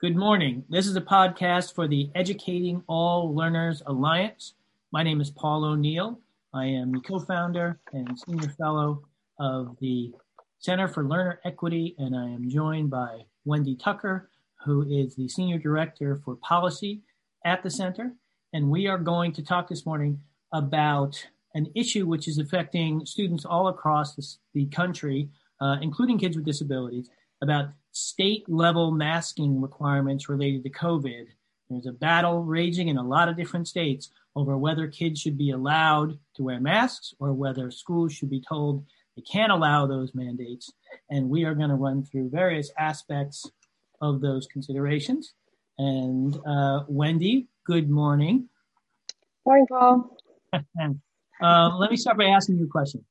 Good 0.00 0.14
morning. 0.14 0.62
This 0.68 0.86
is 0.86 0.94
a 0.94 1.00
podcast 1.00 1.74
for 1.74 1.88
the 1.88 2.08
Educating 2.14 2.84
All 2.86 3.34
Learners 3.34 3.82
Alliance. 3.84 4.54
My 4.92 5.02
name 5.02 5.20
is 5.20 5.28
Paul 5.28 5.64
O'Neill. 5.64 6.20
I 6.54 6.66
am 6.66 6.92
the 6.92 7.00
co-founder 7.00 7.80
and 7.92 8.16
senior 8.16 8.48
fellow 8.50 9.02
of 9.40 9.76
the 9.80 10.12
Center 10.60 10.86
for 10.86 11.02
Learner 11.02 11.40
Equity, 11.44 11.96
and 11.98 12.14
I 12.14 12.26
am 12.26 12.48
joined 12.48 12.90
by 12.90 13.22
Wendy 13.44 13.74
Tucker, 13.74 14.30
who 14.64 14.86
is 14.88 15.16
the 15.16 15.26
senior 15.26 15.58
director 15.58 16.14
for 16.24 16.36
policy 16.36 17.02
at 17.44 17.64
the 17.64 17.70
center. 17.70 18.12
And 18.52 18.70
we 18.70 18.86
are 18.86 18.98
going 18.98 19.32
to 19.32 19.42
talk 19.42 19.66
this 19.66 19.84
morning 19.84 20.20
about 20.52 21.20
an 21.54 21.72
issue 21.74 22.06
which 22.06 22.28
is 22.28 22.38
affecting 22.38 23.04
students 23.04 23.44
all 23.44 23.66
across 23.66 24.38
the 24.54 24.66
country, 24.66 25.28
uh, 25.60 25.78
including 25.82 26.20
kids 26.20 26.36
with 26.36 26.46
disabilities, 26.46 27.10
about 27.42 27.70
state 27.98 28.48
level 28.48 28.90
masking 28.90 29.60
requirements 29.60 30.28
related 30.28 30.62
to 30.64 30.70
COVID. 30.70 31.26
There's 31.68 31.86
a 31.86 31.92
battle 31.92 32.42
raging 32.44 32.88
in 32.88 32.96
a 32.96 33.06
lot 33.06 33.28
of 33.28 33.36
different 33.36 33.68
states 33.68 34.10
over 34.34 34.56
whether 34.56 34.86
kids 34.88 35.20
should 35.20 35.36
be 35.36 35.50
allowed 35.50 36.18
to 36.36 36.42
wear 36.42 36.60
masks 36.60 37.14
or 37.18 37.32
whether 37.32 37.70
schools 37.70 38.12
should 38.12 38.30
be 38.30 38.40
told 38.40 38.84
they 39.16 39.22
can't 39.22 39.52
allow 39.52 39.86
those 39.86 40.14
mandates. 40.14 40.72
And 41.10 41.28
we 41.28 41.44
are 41.44 41.54
going 41.54 41.70
to 41.70 41.74
run 41.74 42.04
through 42.04 42.30
various 42.30 42.70
aspects 42.78 43.50
of 44.00 44.20
those 44.20 44.46
considerations. 44.46 45.34
And 45.76 46.38
uh, 46.46 46.84
Wendy, 46.88 47.48
good 47.66 47.90
morning. 47.90 48.48
Morning, 49.44 49.66
Paul. 49.68 50.16
uh, 50.52 51.76
let 51.76 51.90
me 51.90 51.96
start 51.96 52.16
by 52.16 52.26
asking 52.26 52.58
you 52.58 52.66
a 52.66 52.68
question. 52.68 53.04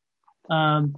Um, 0.49 0.95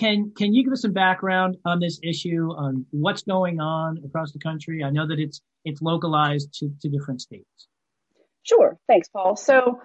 can 0.00 0.32
can 0.34 0.54
you 0.54 0.64
give 0.64 0.72
us 0.72 0.82
some 0.82 0.94
background 0.94 1.58
on 1.66 1.78
this 1.78 2.00
issue, 2.02 2.50
on 2.56 2.86
what's 2.90 3.22
going 3.22 3.60
on 3.60 3.98
across 4.04 4.32
the 4.32 4.38
country? 4.38 4.82
I 4.82 4.90
know 4.90 5.06
that 5.06 5.18
it's 5.20 5.42
it's 5.64 5.82
localized 5.82 6.54
to, 6.54 6.72
to 6.80 6.88
different 6.88 7.20
states. 7.20 7.68
Sure. 8.42 8.78
Thanks, 8.88 9.08
Paul. 9.08 9.36
So, 9.36 9.80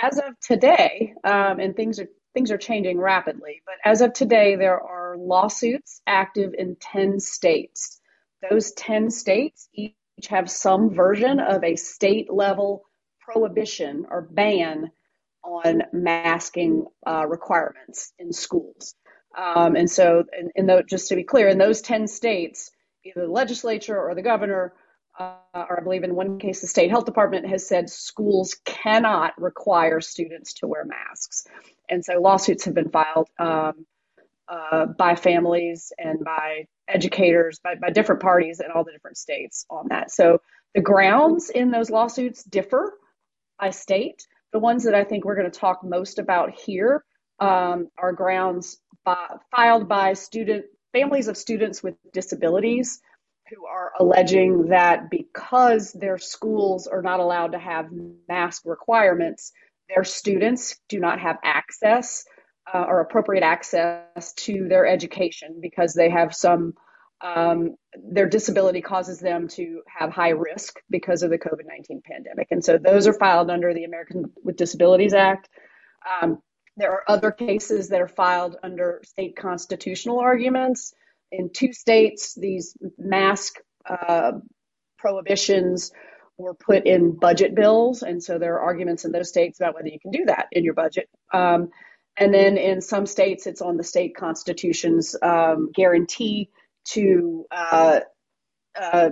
as 0.00 0.18
of 0.18 0.38
today, 0.40 1.14
um, 1.24 1.58
and 1.58 1.74
things 1.74 1.98
are 1.98 2.06
things 2.32 2.52
are 2.52 2.58
changing 2.58 2.98
rapidly, 2.98 3.60
but 3.66 3.74
as 3.84 4.00
of 4.02 4.12
today, 4.12 4.54
there 4.54 4.80
are 4.80 5.16
lawsuits 5.18 6.00
active 6.06 6.54
in 6.56 6.76
ten 6.80 7.18
states. 7.18 8.00
Those 8.48 8.70
ten 8.72 9.10
states 9.10 9.68
each 9.74 9.94
have 10.28 10.48
some 10.48 10.94
version 10.94 11.40
of 11.40 11.64
a 11.64 11.74
state 11.74 12.32
level 12.32 12.84
prohibition 13.20 14.06
or 14.08 14.22
ban 14.22 14.92
on 15.42 15.82
masking 15.92 16.86
uh, 17.04 17.26
requirements 17.26 18.12
in 18.18 18.32
schools. 18.32 18.94
Um, 19.36 19.76
and 19.76 19.90
so, 19.90 20.24
in, 20.38 20.50
in 20.54 20.66
the, 20.66 20.84
just 20.88 21.08
to 21.08 21.16
be 21.16 21.24
clear, 21.24 21.48
in 21.48 21.58
those 21.58 21.80
10 21.80 22.06
states, 22.06 22.70
either 23.04 23.26
the 23.26 23.32
legislature 23.32 23.98
or 23.98 24.14
the 24.14 24.22
governor, 24.22 24.72
uh, 25.18 25.34
or 25.54 25.80
I 25.80 25.82
believe 25.82 26.04
in 26.04 26.14
one 26.14 26.38
case, 26.38 26.60
the 26.60 26.66
state 26.66 26.90
health 26.90 27.04
department 27.04 27.46
has 27.48 27.66
said 27.66 27.90
schools 27.90 28.56
cannot 28.64 29.40
require 29.40 30.00
students 30.00 30.54
to 30.54 30.66
wear 30.66 30.84
masks. 30.84 31.46
And 31.88 32.04
so 32.04 32.20
lawsuits 32.20 32.64
have 32.64 32.74
been 32.74 32.90
filed 32.90 33.28
um, 33.38 33.86
uh, 34.48 34.86
by 34.86 35.14
families 35.14 35.92
and 35.98 36.24
by 36.24 36.66
educators, 36.88 37.60
by, 37.60 37.76
by 37.76 37.90
different 37.90 38.22
parties 38.22 38.60
in 38.60 38.70
all 38.70 38.84
the 38.84 38.92
different 38.92 39.16
states 39.16 39.66
on 39.70 39.88
that. 39.88 40.10
So 40.10 40.40
the 40.74 40.80
grounds 40.80 41.50
in 41.50 41.70
those 41.70 41.90
lawsuits 41.90 42.42
differ 42.42 42.98
by 43.58 43.70
state. 43.70 44.26
The 44.52 44.58
ones 44.58 44.84
that 44.84 44.94
I 44.94 45.04
think 45.04 45.24
we're 45.24 45.36
going 45.36 45.50
to 45.50 45.58
talk 45.58 45.82
most 45.84 46.18
about 46.18 46.52
here 46.52 47.04
um, 47.40 47.88
are 47.98 48.12
grounds 48.12 48.78
by, 49.04 49.26
filed 49.50 49.88
by 49.88 50.14
student 50.14 50.66
families 50.92 51.28
of 51.28 51.36
students 51.36 51.82
with 51.82 51.94
disabilities 52.12 53.00
who 53.50 53.66
are 53.66 53.92
alleging 53.98 54.68
that 54.68 55.10
because 55.10 55.92
their 55.92 56.18
schools 56.18 56.86
are 56.86 57.02
not 57.02 57.20
allowed 57.20 57.52
to 57.52 57.58
have 57.58 57.90
mask 58.28 58.62
requirements, 58.64 59.52
their 59.88 60.04
students 60.04 60.80
do 60.88 60.98
not 60.98 61.20
have 61.20 61.38
access 61.44 62.24
uh, 62.72 62.84
or 62.88 63.00
appropriate 63.00 63.42
access 63.42 64.32
to 64.34 64.66
their 64.68 64.86
education 64.86 65.58
because 65.60 65.92
they 65.92 66.08
have 66.08 66.34
some 66.34 66.74
um, 67.20 67.76
their 67.94 68.28
disability 68.28 68.82
causes 68.82 69.18
them 69.18 69.48
to 69.48 69.82
have 69.86 70.10
high 70.10 70.30
risk 70.30 70.78
because 70.90 71.22
of 71.22 71.30
the 71.30 71.38
COVID 71.38 71.66
19 71.66 72.02
pandemic. 72.04 72.48
And 72.50 72.62
so 72.62 72.76
those 72.76 73.06
are 73.06 73.14
filed 73.14 73.50
under 73.50 73.72
the 73.72 73.84
American 73.84 74.30
with 74.42 74.56
Disabilities 74.56 75.14
Act. 75.14 75.48
Um, 76.20 76.38
there 76.76 76.92
are 76.92 77.04
other 77.08 77.30
cases 77.30 77.88
that 77.88 78.00
are 78.00 78.08
filed 78.08 78.56
under 78.62 79.00
state 79.04 79.36
constitutional 79.36 80.18
arguments. 80.18 80.92
In 81.30 81.50
two 81.50 81.72
states, 81.72 82.34
these 82.34 82.76
mask 82.98 83.56
uh, 83.88 84.32
prohibitions 84.98 85.92
were 86.36 86.54
put 86.54 86.86
in 86.86 87.12
budget 87.12 87.54
bills. 87.54 88.02
And 88.02 88.22
so 88.22 88.38
there 88.38 88.54
are 88.54 88.60
arguments 88.62 89.04
in 89.04 89.12
those 89.12 89.28
states 89.28 89.60
about 89.60 89.74
whether 89.74 89.88
you 89.88 90.00
can 90.00 90.10
do 90.10 90.24
that 90.26 90.48
in 90.50 90.64
your 90.64 90.74
budget. 90.74 91.08
Um, 91.32 91.70
and 92.16 92.32
then 92.32 92.56
in 92.56 92.80
some 92.80 93.06
states, 93.06 93.46
it's 93.46 93.62
on 93.62 93.76
the 93.76 93.84
state 93.84 94.16
constitution's 94.16 95.16
um, 95.20 95.70
guarantee 95.72 96.50
to 96.88 97.44
uh, 97.50 98.00
uh, 98.80 99.10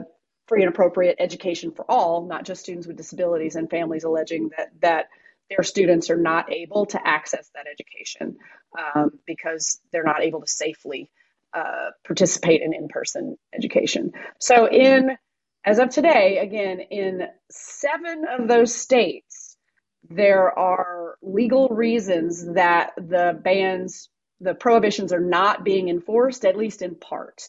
free 0.48 0.62
and 0.62 0.68
appropriate 0.68 1.16
education 1.18 1.72
for 1.72 1.84
all, 1.90 2.26
not 2.26 2.44
just 2.44 2.62
students 2.62 2.86
with 2.86 2.96
disabilities 2.96 3.56
and 3.56 3.70
families 3.70 4.04
alleging 4.04 4.50
that 4.56 4.68
that 4.80 5.06
their 5.50 5.62
students 5.62 6.10
are 6.10 6.16
not 6.16 6.52
able 6.52 6.86
to 6.86 7.06
access 7.06 7.50
that 7.54 7.66
education 7.66 8.36
um, 8.78 9.10
because 9.26 9.80
they're 9.92 10.04
not 10.04 10.22
able 10.22 10.40
to 10.40 10.46
safely 10.46 11.10
uh, 11.54 11.90
participate 12.04 12.62
in 12.62 12.72
in-person 12.72 13.36
education. 13.54 14.12
So 14.38 14.68
in 14.68 15.16
as 15.64 15.78
of 15.78 15.90
today, 15.90 16.38
again, 16.38 16.80
in 16.80 17.22
seven 17.50 18.24
of 18.28 18.48
those 18.48 18.74
states, 18.74 19.56
there 20.10 20.56
are 20.58 21.16
legal 21.22 21.68
reasons 21.68 22.44
that 22.54 22.92
the 22.96 23.38
bans, 23.44 24.08
the 24.40 24.54
prohibitions 24.54 25.12
are 25.12 25.20
not 25.20 25.62
being 25.64 25.88
enforced, 25.88 26.44
at 26.44 26.56
least 26.56 26.82
in 26.82 26.96
part. 26.96 27.42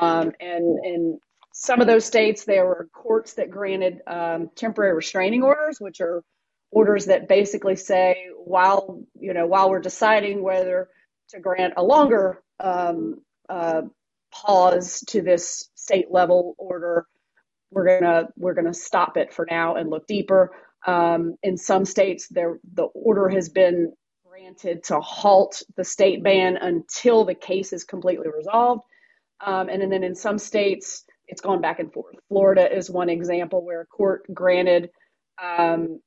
Um, 0.00 0.32
and 0.38 0.84
in 0.84 1.18
some 1.52 1.80
of 1.80 1.86
those 1.86 2.04
states, 2.04 2.44
there 2.44 2.66
were 2.66 2.88
courts 2.92 3.34
that 3.34 3.50
granted 3.50 4.00
um, 4.06 4.50
temporary 4.54 4.94
restraining 4.94 5.42
orders, 5.42 5.80
which 5.80 6.02
are 6.02 6.22
orders 6.70 7.06
that 7.06 7.28
basically 7.28 7.76
say 7.76 8.28
while 8.36 9.02
you 9.18 9.34
know 9.34 9.46
while 9.46 9.70
we're 9.70 9.80
deciding 9.80 10.42
whether 10.42 10.88
to 11.28 11.40
grant 11.40 11.74
a 11.76 11.82
longer 11.82 12.42
um, 12.60 13.20
uh, 13.48 13.82
pause 14.32 15.02
to 15.08 15.22
this 15.22 15.70
state 15.74 16.10
level 16.10 16.54
order, 16.58 17.06
we're 17.70 18.00
gonna 18.00 18.28
we're 18.36 18.54
gonna 18.54 18.74
stop 18.74 19.16
it 19.16 19.32
for 19.32 19.46
now 19.50 19.76
and 19.76 19.90
look 19.90 20.06
deeper. 20.06 20.52
Um, 20.86 21.34
in 21.42 21.56
some 21.56 21.84
states, 21.84 22.28
there 22.28 22.58
the 22.74 22.84
order 22.84 23.28
has 23.28 23.48
been 23.48 23.92
granted 24.28 24.84
to 24.84 25.00
halt 25.00 25.62
the 25.76 25.84
state 25.84 26.22
ban 26.22 26.56
until 26.56 27.24
the 27.24 27.34
case 27.34 27.72
is 27.72 27.84
completely 27.84 28.28
resolved. 28.28 28.82
Um, 29.44 29.68
and, 29.68 29.82
and 29.82 29.92
then 29.92 30.04
in 30.04 30.14
some 30.14 30.38
states, 30.38 31.04
it's 31.28 31.40
gone 31.40 31.60
back 31.60 31.78
and 31.78 31.92
forth. 31.92 32.16
Florida 32.28 32.74
is 32.74 32.90
one 32.90 33.10
example 33.10 33.64
where 33.64 33.82
a 33.82 33.86
court 33.86 34.22
granted 34.32 34.90
um, 35.42 36.00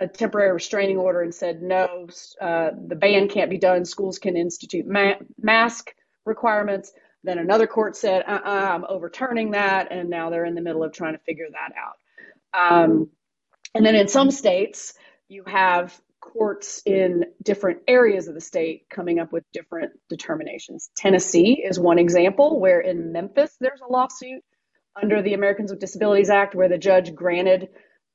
a 0.00 0.08
temporary 0.08 0.52
restraining 0.52 0.96
order 0.96 1.22
and 1.22 1.34
said, 1.34 1.62
no, 1.62 2.08
uh, 2.40 2.70
the 2.88 2.96
ban 2.96 3.28
can't 3.28 3.50
be 3.50 3.58
done. 3.58 3.84
Schools 3.84 4.18
can 4.18 4.36
institute 4.36 4.86
ma- 4.86 5.14
mask 5.40 5.92
requirements. 6.24 6.92
Then 7.22 7.38
another 7.38 7.66
court 7.66 7.96
said, 7.96 8.24
uh 8.26 8.40
uh-uh, 8.44 8.70
I'm 8.74 8.84
overturning 8.88 9.50
that. 9.52 9.92
And 9.92 10.08
now 10.08 10.30
they're 10.30 10.46
in 10.46 10.54
the 10.54 10.62
middle 10.62 10.82
of 10.82 10.92
trying 10.92 11.12
to 11.12 11.20
figure 11.20 11.46
that 11.52 11.72
out. 11.78 12.82
Um, 12.82 13.10
and 13.74 13.84
then 13.84 13.94
in 13.94 14.08
some 14.08 14.30
states, 14.30 14.94
you 15.28 15.44
have 15.46 16.00
courts 16.20 16.82
in 16.86 17.24
different 17.42 17.80
areas 17.88 18.28
of 18.28 18.34
the 18.34 18.40
state 18.40 18.86
coming 18.90 19.18
up 19.18 19.32
with 19.32 19.44
different 19.52 19.92
determinations. 20.08 20.90
Tennessee 20.96 21.62
is 21.64 21.78
one 21.78 21.98
example 21.98 22.60
where 22.60 22.80
in 22.80 23.12
Memphis 23.12 23.56
there's 23.60 23.80
a 23.80 23.92
lawsuit 23.92 24.42
under 25.00 25.22
the 25.22 25.34
Americans 25.34 25.70
with 25.70 25.80
Disabilities 25.80 26.30
Act 26.30 26.54
where 26.54 26.68
the 26.68 26.78
judge 26.78 27.14
granted 27.14 27.68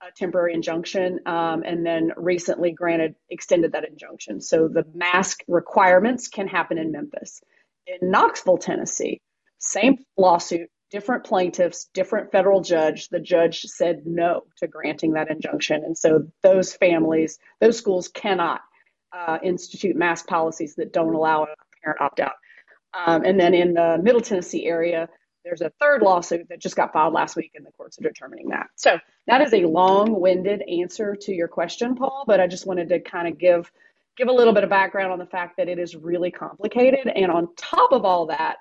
a 0.05 0.11
temporary 0.11 0.53
injunction 0.53 1.19
um, 1.25 1.63
and 1.63 1.85
then 1.85 2.11
recently 2.15 2.71
granted 2.71 3.15
extended 3.29 3.71
that 3.71 3.87
injunction. 3.87 4.39
So 4.39 4.67
the 4.67 4.85
mask 4.93 5.39
requirements 5.47 6.27
can 6.27 6.47
happen 6.47 6.77
in 6.77 6.91
Memphis. 6.91 7.41
In 7.87 8.11
Knoxville, 8.11 8.57
Tennessee, 8.57 9.21
same 9.57 9.97
lawsuit, 10.17 10.69
different 10.91 11.23
plaintiffs, 11.23 11.89
different 11.93 12.31
federal 12.31 12.61
judge. 12.61 13.09
The 13.09 13.19
judge 13.19 13.61
said 13.61 14.03
no 14.05 14.43
to 14.57 14.67
granting 14.67 15.13
that 15.13 15.31
injunction. 15.31 15.83
And 15.83 15.97
so 15.97 16.27
those 16.43 16.73
families, 16.73 17.39
those 17.59 17.77
schools 17.77 18.07
cannot 18.07 18.61
uh, 19.11 19.39
institute 19.43 19.95
mask 19.95 20.27
policies 20.27 20.75
that 20.75 20.93
don't 20.93 21.15
allow 21.15 21.43
a 21.43 21.47
parent 21.83 22.01
opt 22.01 22.19
out. 22.19 22.33
Um, 22.93 23.23
and 23.23 23.39
then 23.39 23.53
in 23.53 23.73
the 23.73 23.99
Middle 24.01 24.21
Tennessee 24.21 24.65
area, 24.65 25.09
there's 25.45 25.61
a 25.61 25.71
third 25.79 26.01
lawsuit 26.01 26.49
that 26.49 26.59
just 26.59 26.75
got 26.75 26.91
filed 26.91 27.13
last 27.13 27.35
week, 27.35 27.51
and 27.55 27.65
the 27.65 27.71
courts 27.71 27.97
are 27.99 28.03
determining 28.03 28.49
that. 28.49 28.67
So 28.75 28.99
that 29.27 29.41
is 29.41 29.53
a 29.53 29.61
long-winded 29.65 30.63
answer 30.63 31.15
to 31.21 31.33
your 31.33 31.47
question, 31.47 31.95
Paul. 31.95 32.25
But 32.27 32.39
I 32.39 32.47
just 32.47 32.65
wanted 32.65 32.89
to 32.89 32.99
kind 32.99 33.27
of 33.27 33.37
give 33.37 33.71
give 34.17 34.27
a 34.27 34.33
little 34.33 34.53
bit 34.53 34.63
of 34.63 34.69
background 34.69 35.11
on 35.11 35.19
the 35.19 35.25
fact 35.25 35.57
that 35.57 35.67
it 35.67 35.77
is 35.77 35.95
really 35.95 36.31
complicated. 36.31 37.07
And 37.07 37.31
on 37.31 37.53
top 37.55 37.91
of 37.91 38.05
all 38.05 38.27
that, 38.27 38.55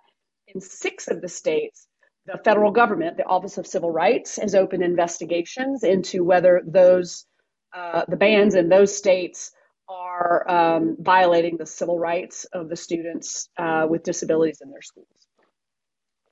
in 0.48 0.60
six 0.60 1.08
of 1.08 1.20
the 1.20 1.28
states, 1.28 1.86
the 2.26 2.38
federal 2.44 2.72
government, 2.72 3.16
the 3.16 3.24
Office 3.24 3.56
of 3.56 3.66
Civil 3.66 3.90
Rights, 3.90 4.36
has 4.36 4.54
opened 4.54 4.82
investigations 4.82 5.84
into 5.84 6.24
whether 6.24 6.62
those 6.66 7.26
uh, 7.74 8.04
the 8.06 8.16
bans 8.16 8.54
in 8.54 8.68
those 8.68 8.96
states 8.96 9.50
are 9.88 10.48
um, 10.48 10.96
violating 11.00 11.56
the 11.56 11.66
civil 11.66 11.98
rights 11.98 12.44
of 12.46 12.68
the 12.68 12.76
students 12.76 13.48
uh, 13.58 13.86
with 13.88 14.02
disabilities 14.02 14.60
in 14.62 14.70
their 14.70 14.82
schools. 14.82 15.23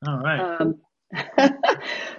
All 0.06 0.18
right. 0.18 0.60
Um, 0.60 0.80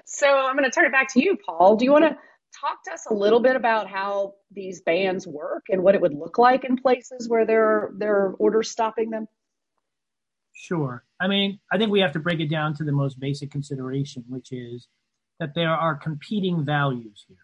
so 0.05 0.27
I'm 0.27 0.55
going 0.55 0.69
to 0.69 0.71
turn 0.71 0.85
it 0.85 0.91
back 0.91 1.11
to 1.13 1.23
you, 1.23 1.37
Paul. 1.45 1.75
Do 1.75 1.85
you 1.85 1.91
want 1.91 2.05
to 2.05 2.17
talk 2.59 2.83
to 2.85 2.91
us 2.91 3.05
a 3.09 3.13
little 3.13 3.39
bit 3.39 3.55
about 3.55 3.89
how 3.89 4.35
these 4.51 4.81
bans 4.81 5.27
work 5.27 5.63
and 5.69 5.83
what 5.83 5.95
it 5.95 6.01
would 6.01 6.13
look 6.13 6.37
like 6.37 6.63
in 6.63 6.77
places 6.77 7.27
where 7.27 7.45
there 7.45 7.65
are, 7.65 7.93
there 7.97 8.15
are 8.15 8.33
orders 8.33 8.69
stopping 8.69 9.09
them? 9.09 9.27
Sure. 10.53 11.03
I 11.19 11.27
mean, 11.27 11.59
I 11.71 11.77
think 11.77 11.91
we 11.91 11.99
have 12.01 12.13
to 12.13 12.19
break 12.19 12.39
it 12.39 12.49
down 12.49 12.75
to 12.75 12.83
the 12.83 12.91
most 12.91 13.19
basic 13.19 13.51
consideration, 13.51 14.23
which 14.29 14.51
is 14.51 14.87
that 15.39 15.55
there 15.55 15.71
are 15.71 15.95
competing 15.95 16.63
values 16.63 17.25
here. 17.27 17.37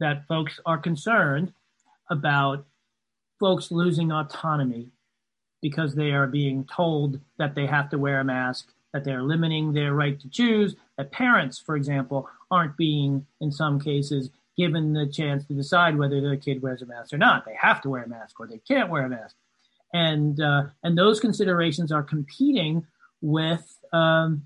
That 0.00 0.26
folks 0.26 0.58
are 0.66 0.78
concerned 0.78 1.52
about 2.10 2.66
folks 3.38 3.70
losing 3.70 4.10
autonomy 4.10 4.90
because 5.62 5.94
they 5.94 6.10
are 6.10 6.26
being 6.26 6.66
told 6.66 7.20
that 7.38 7.54
they 7.54 7.66
have 7.66 7.88
to 7.90 7.98
wear 7.98 8.20
a 8.20 8.24
mask, 8.24 8.73
that 8.94 9.04
they're 9.04 9.22
limiting 9.22 9.74
their 9.74 9.92
right 9.92 10.18
to 10.20 10.30
choose, 10.30 10.74
that 10.96 11.12
parents, 11.12 11.58
for 11.58 11.76
example, 11.76 12.26
aren't 12.50 12.78
being, 12.78 13.26
in 13.42 13.52
some 13.52 13.78
cases, 13.78 14.30
given 14.56 14.94
the 14.94 15.06
chance 15.06 15.44
to 15.44 15.52
decide 15.52 15.98
whether 15.98 16.22
their 16.22 16.36
kid 16.36 16.62
wears 16.62 16.80
a 16.80 16.86
mask 16.86 17.12
or 17.12 17.18
not. 17.18 17.44
They 17.44 17.56
have 17.60 17.82
to 17.82 17.90
wear 17.90 18.04
a 18.04 18.08
mask 18.08 18.40
or 18.40 18.46
they 18.46 18.62
can't 18.66 18.88
wear 18.88 19.04
a 19.04 19.08
mask 19.10 19.36
and 19.94 20.40
uh, 20.40 20.64
and 20.82 20.98
those 20.98 21.20
considerations 21.20 21.92
are 21.92 22.02
competing 22.02 22.84
with 23.22 23.78
um, 23.92 24.42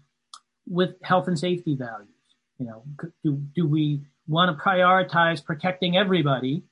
with 0.69 1.03
health 1.03 1.27
and 1.27 1.39
safety 1.39 1.75
values. 1.75 2.11
You 2.59 2.67
know, 2.67 2.83
do 3.25 3.43
do 3.57 3.67
we 3.67 4.03
want 4.29 4.57
to 4.57 4.63
prioritize 4.63 5.43
protecting 5.43 5.97
everybody, 5.97 6.63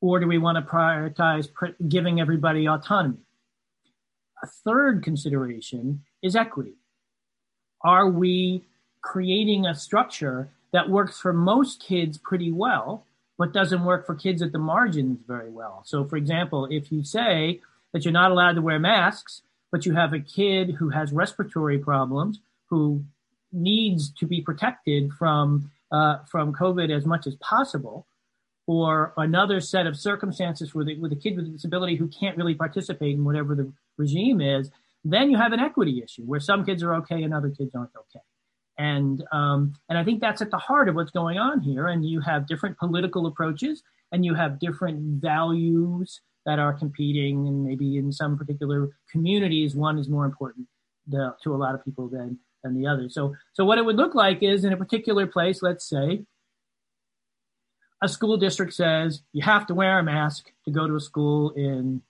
or 0.00 0.18
do 0.18 0.26
we 0.26 0.36
want 0.36 0.58
to 0.58 0.70
prioritize 0.70 1.50
pr- 1.50 1.80
giving 1.88 2.20
everybody 2.20 2.66
autonomy? 2.68 3.18
A 4.42 4.48
third 4.48 5.04
consideration 5.04 6.02
is 6.22 6.34
equity. 6.34 6.74
Are 7.84 8.08
we 8.08 8.64
creating 9.00 9.66
a 9.66 9.74
structure 9.74 10.50
that 10.72 10.88
works 10.88 11.18
for 11.18 11.32
most 11.32 11.82
kids 11.82 12.18
pretty 12.18 12.52
well, 12.52 13.04
but 13.38 13.52
doesn't 13.52 13.84
work 13.84 14.06
for 14.06 14.14
kids 14.14 14.42
at 14.42 14.52
the 14.52 14.58
margins 14.58 15.20
very 15.26 15.50
well? 15.50 15.82
So, 15.84 16.04
for 16.04 16.16
example, 16.16 16.66
if 16.70 16.92
you 16.92 17.04
say 17.04 17.60
that 17.92 18.04
you're 18.04 18.12
not 18.12 18.30
allowed 18.30 18.54
to 18.54 18.62
wear 18.62 18.78
masks, 18.78 19.42
but 19.70 19.86
you 19.86 19.94
have 19.94 20.12
a 20.12 20.20
kid 20.20 20.76
who 20.78 20.90
has 20.90 21.12
respiratory 21.12 21.78
problems 21.78 22.40
who 22.66 23.04
needs 23.52 24.10
to 24.10 24.26
be 24.26 24.40
protected 24.40 25.12
from 25.12 25.70
uh, 25.90 26.18
from 26.30 26.54
COVID 26.54 26.94
as 26.94 27.04
much 27.04 27.26
as 27.26 27.34
possible, 27.36 28.06
or 28.66 29.12
another 29.16 29.60
set 29.60 29.86
of 29.86 29.96
circumstances 29.96 30.74
with 30.74 30.88
a, 30.88 30.94
with 30.96 31.12
a 31.12 31.16
kid 31.16 31.36
with 31.36 31.46
a 31.46 31.48
disability 31.48 31.96
who 31.96 32.08
can't 32.08 32.36
really 32.36 32.54
participate 32.54 33.14
in 33.14 33.24
whatever 33.24 33.54
the 33.54 33.70
regime 33.98 34.40
is, 34.40 34.70
then 35.04 35.30
you 35.30 35.36
have 35.36 35.52
an 35.52 35.60
equity 35.60 36.02
issue 36.02 36.22
where 36.22 36.40
some 36.40 36.64
kids 36.64 36.82
are 36.82 36.94
okay 36.96 37.22
and 37.22 37.34
other 37.34 37.50
kids 37.50 37.74
aren't 37.74 37.90
okay. 37.96 38.24
And 38.78 39.22
um, 39.32 39.74
and 39.88 39.98
I 39.98 40.04
think 40.04 40.20
that's 40.20 40.40
at 40.40 40.50
the 40.50 40.58
heart 40.58 40.88
of 40.88 40.94
what's 40.94 41.10
going 41.10 41.38
on 41.38 41.60
here. 41.60 41.88
And 41.88 42.04
you 42.04 42.20
have 42.20 42.46
different 42.46 42.78
political 42.78 43.26
approaches, 43.26 43.82
and 44.10 44.24
you 44.24 44.34
have 44.34 44.58
different 44.58 45.20
values 45.20 46.20
that 46.46 46.58
are 46.58 46.72
competing, 46.72 47.46
and 47.46 47.64
maybe 47.64 47.96
in 47.96 48.12
some 48.12 48.36
particular 48.36 48.90
communities, 49.10 49.76
one 49.76 49.98
is 49.98 50.08
more 50.08 50.24
important 50.24 50.66
to, 51.10 51.34
to 51.42 51.54
a 51.54 51.56
lot 51.56 51.74
of 51.74 51.84
people 51.84 52.08
than 52.08 52.38
than 52.62 52.80
the 52.80 52.86
other. 52.86 53.08
So, 53.08 53.34
so 53.52 53.64
what 53.64 53.78
it 53.78 53.84
would 53.84 53.96
look 53.96 54.14
like 54.14 54.42
is 54.42 54.64
in 54.64 54.72
a 54.72 54.76
particular 54.76 55.26
place, 55.26 55.62
let's 55.62 55.88
say, 55.88 56.24
a 58.02 58.08
school 58.08 58.36
district 58.36 58.72
says 58.72 59.22
you 59.32 59.42
have 59.42 59.66
to 59.66 59.74
wear 59.74 59.98
a 59.98 60.02
mask 60.02 60.50
to 60.64 60.70
go 60.70 60.86
to 60.86 60.96
a 60.96 61.00
school 61.00 61.50
in 61.50 62.02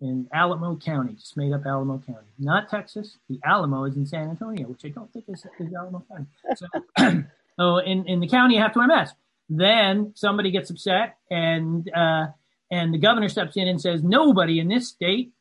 in 0.00 0.28
Alamo 0.32 0.76
County, 0.76 1.14
just 1.14 1.36
made 1.36 1.52
up 1.52 1.64
Alamo 1.64 1.98
County, 1.98 2.28
not 2.38 2.68
Texas. 2.68 3.16
The 3.28 3.40
Alamo 3.44 3.84
is 3.84 3.96
in 3.96 4.06
San 4.06 4.28
Antonio, 4.30 4.68
which 4.68 4.84
I 4.84 4.88
don't 4.88 5.10
think 5.12 5.24
is, 5.28 5.46
is 5.58 5.74
Alamo 5.74 6.04
County. 6.10 6.26
So, 6.54 6.66
so 7.58 7.78
in, 7.78 8.06
in 8.06 8.20
the 8.20 8.28
county, 8.28 8.56
you 8.56 8.62
have 8.62 8.72
to 8.74 8.78
wear 8.78 8.86
a 8.86 8.88
mask. 8.88 9.14
Then 9.48 10.12
somebody 10.14 10.50
gets 10.50 10.70
upset 10.70 11.16
and 11.30 11.88
uh, 11.94 12.26
and 12.70 12.92
the 12.92 12.98
governor 12.98 13.28
steps 13.28 13.56
in 13.56 13.68
and 13.68 13.80
says 13.80 14.02
nobody 14.02 14.58
in 14.58 14.68
this 14.68 14.88
state 14.88 15.32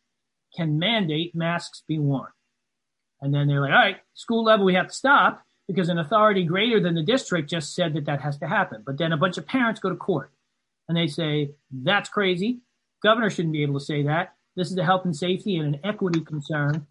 can 0.55 0.77
mandate 0.77 1.35
masks 1.35 1.83
be 1.87 1.97
worn. 1.99 2.31
And 3.21 3.33
then 3.33 3.47
they're 3.47 3.61
like, 3.61 3.71
all 3.71 3.75
right, 3.75 3.97
school 4.13 4.43
level, 4.43 4.65
we 4.65 4.75
have 4.75 4.87
to 4.87 4.93
stop 4.93 5.43
because 5.67 5.89
an 5.89 5.97
authority 5.97 6.43
greater 6.43 6.79
than 6.79 6.93
the 6.93 7.01
district 7.01 7.49
just 7.49 7.73
said 7.73 7.93
that 7.93 8.05
that 8.05 8.21
has 8.21 8.37
to 8.37 8.47
happen. 8.47 8.83
But 8.85 8.97
then 8.97 9.11
a 9.11 9.17
bunch 9.17 9.37
of 9.37 9.47
parents 9.47 9.79
go 9.79 9.89
to 9.89 9.95
court 9.95 10.31
and 10.87 10.95
they 10.95 11.07
say, 11.07 11.51
that's 11.71 12.09
crazy. 12.09 12.59
Governor 13.01 13.29
shouldn't 13.29 13.53
be 13.53 13.63
able 13.63 13.79
to 13.79 13.85
say 13.85 14.03
that. 14.03 14.34
This 14.55 14.71
is 14.71 14.77
a 14.77 14.83
health 14.83 15.05
and 15.05 15.15
safety 15.15 15.57
and 15.57 15.75
an 15.75 15.81
equity 15.83 16.21
concern. 16.21 16.87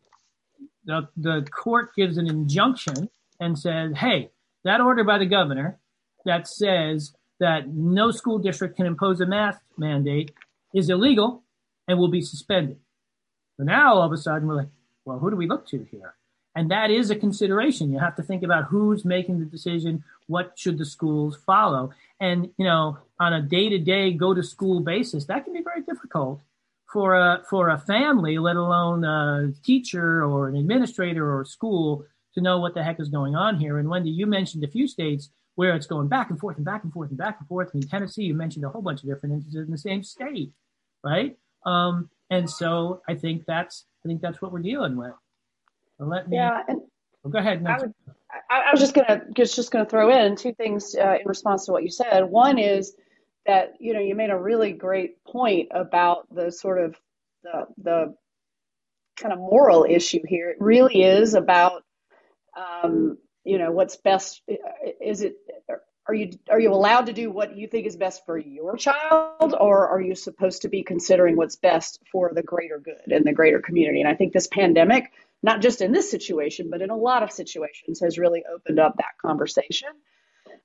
The, 0.85 1.09
the 1.17 1.47
court 1.51 1.95
gives 1.97 2.19
an 2.19 2.29
injunction 2.29 3.09
and 3.41 3.59
says, 3.59 3.93
hey, 3.97 4.31
that 4.65 4.81
order 4.81 5.05
by 5.05 5.19
the 5.19 5.27
governor 5.27 5.79
that 6.25 6.47
says 6.47 7.15
that 7.41 7.69
no 7.69 8.11
school 8.11 8.39
district 8.39 8.77
can 8.77 8.87
impose 8.87 9.21
a 9.21 9.27
mask 9.27 9.61
mandate 9.77 10.31
is 10.75 10.91
illegal 10.91 11.43
and 11.89 11.99
will 11.99 12.09
be 12.09 12.23
suspended. 12.23 12.79
So 13.57 13.65
now 13.65 13.95
all 13.95 14.03
of 14.03 14.13
a 14.13 14.17
sudden 14.17 14.49
we're 14.49 14.57
like, 14.57 14.69
well, 15.05 15.19
who 15.19 15.31
do 15.31 15.37
we 15.37 15.47
look 15.47 15.67
to 15.69 15.87
here? 15.91 16.15
And 16.57 16.71
that 16.71 16.91
is 16.91 17.11
a 17.11 17.17
consideration. 17.17 17.93
You 17.93 17.99
have 17.99 18.17
to 18.17 18.23
think 18.23 18.43
about 18.43 18.65
who's 18.65 19.05
making 19.05 19.41
the 19.41 19.45
decision. 19.45 20.05
What 20.29 20.53
should 20.57 20.79
the 20.79 20.85
schools 20.85 21.37
follow? 21.45 21.91
And, 22.21 22.51
you 22.57 22.65
know, 22.65 22.99
on 23.19 23.33
a 23.33 23.43
day 23.43 23.69
to 23.71 23.79
day 23.79 24.13
go 24.13 24.35
to 24.35 24.43
school 24.43 24.81
basis, 24.81 25.25
that 25.27 25.45
can 25.45 25.53
be 25.53 25.63
very 25.63 25.83
difficult 25.83 26.41
for 26.94 27.17
a, 27.17 27.43
for 27.50 27.70
a 27.70 27.79
family, 27.79 28.38
let 28.38 28.55
alone 28.55 29.05
a 29.05 29.52
teacher 29.64 30.25
or 30.25 30.46
an 30.46 30.55
administrator 30.55 31.29
or 31.29 31.41
a 31.41 31.46
school 31.46 32.06
to 32.35 32.41
know 32.41 32.61
what 32.61 32.73
the 32.73 32.85
heck 32.85 33.00
is 33.00 33.08
going 33.08 33.35
on 33.35 33.58
here. 33.58 33.79
And 33.79 33.88
Wendy, 33.88 34.11
you 34.11 34.26
mentioned 34.26 34.62
a 34.62 34.69
few 34.69 34.87
states 34.87 35.31
where 35.56 35.75
it's 35.75 35.88
going 35.88 36.06
back 36.06 36.31
and 36.31 36.38
forth 36.38 36.56
and 36.56 36.64
back 36.64 36.85
and 36.85 36.93
forth 36.93 37.08
and 37.08 37.19
back 37.19 37.38
and 37.41 37.49
forth. 37.49 37.75
In 37.75 37.82
Tennessee, 37.82 38.23
you 38.23 38.35
mentioned 38.35 38.64
a 38.64 38.69
whole 38.69 38.81
bunch 38.81 39.02
of 39.02 39.08
different 39.08 39.35
instances 39.35 39.67
in 39.67 39.73
the 39.73 39.79
same 39.79 40.05
state, 40.05 40.52
right? 41.02 41.37
Um, 41.67 42.11
and 42.31 42.49
so 42.49 43.02
I 43.08 43.17
think 43.17 43.44
that's 43.44 43.87
I 44.05 44.08
think 44.08 44.20
that's 44.20 44.41
what 44.41 44.52
we're 44.52 44.61
dealing 44.61 44.96
with. 44.96 45.14
So 45.99 46.05
let 46.05 46.29
me. 46.29 46.37
Yeah. 46.37 46.63
And 46.69 46.81
oh, 47.24 47.29
go 47.29 47.39
ahead. 47.39 47.65
I, 47.67 47.79
would, 47.79 47.94
I, 48.51 48.63
I, 48.69 48.70
was 48.70 48.81
just 48.81 48.94
gonna 48.94 49.22
just 49.34 49.56
just 49.56 49.72
gonna 49.72 49.86
throw 49.86 50.10
in 50.10 50.36
two 50.36 50.55
things 50.55 50.94
uh, 50.94 51.17
in 51.20 51.27
response 51.27 51.67
to 51.67 51.72
what 51.72 51.82
you 51.82 51.91
said. 51.91 52.22
One 52.24 52.56
is 52.56 52.94
that 53.46 53.74
you 53.81 53.93
know 53.94 54.01
you 54.01 54.15
made 54.15 54.31
a 54.31 54.39
really 54.39 54.72
great 54.72 55.22
point 55.24 55.69
about 55.70 56.32
the 56.34 56.51
sort 56.51 56.81
of 56.81 56.96
the 57.43 57.67
the 57.79 58.15
kind 59.17 59.32
of 59.32 59.39
moral 59.39 59.86
issue 59.89 60.20
here. 60.27 60.51
It 60.51 60.56
really 60.60 61.03
is 61.03 61.34
about 61.34 61.84
um, 62.56 63.19
you 63.44 63.58
know 63.58 63.72
what's 63.72 63.96
best 63.96 64.43
is 65.01 65.22
it 65.22 65.36
are 66.06 66.15
you 66.15 66.31
are 66.51 66.60
you 66.60 66.72
allowed 66.72 67.06
to 67.06 67.13
do 67.13 67.31
what 67.31 67.56
you 67.56 67.67
think 67.67 67.86
is 67.86 67.96
best 67.96 68.24
for 68.27 68.39
your 68.39 68.77
child 68.77 69.55
or 69.58 69.89
are 69.89 70.01
you 70.01 70.15
supposed 70.15 70.63
to 70.63 70.69
be 70.69 70.82
considering 70.82 71.36
what's 71.36 71.56
best 71.56 72.01
for 72.10 72.32
the 72.34 72.43
greater 72.43 72.79
good 72.79 73.13
and 73.13 73.24
the 73.24 73.32
greater 73.32 73.60
community 73.60 74.01
and 74.01 74.08
i 74.08 74.15
think 74.15 74.32
this 74.32 74.46
pandemic 74.46 75.13
not 75.43 75.60
just 75.60 75.81
in 75.81 75.93
this 75.93 76.10
situation 76.10 76.69
but 76.70 76.82
in 76.82 76.91
a 76.91 76.96
lot 76.96 77.22
of 77.22 77.31
situations 77.31 78.01
has 78.01 78.19
really 78.19 78.43
opened 78.53 78.79
up 78.79 78.96
that 78.96 79.17
conversation 79.20 79.89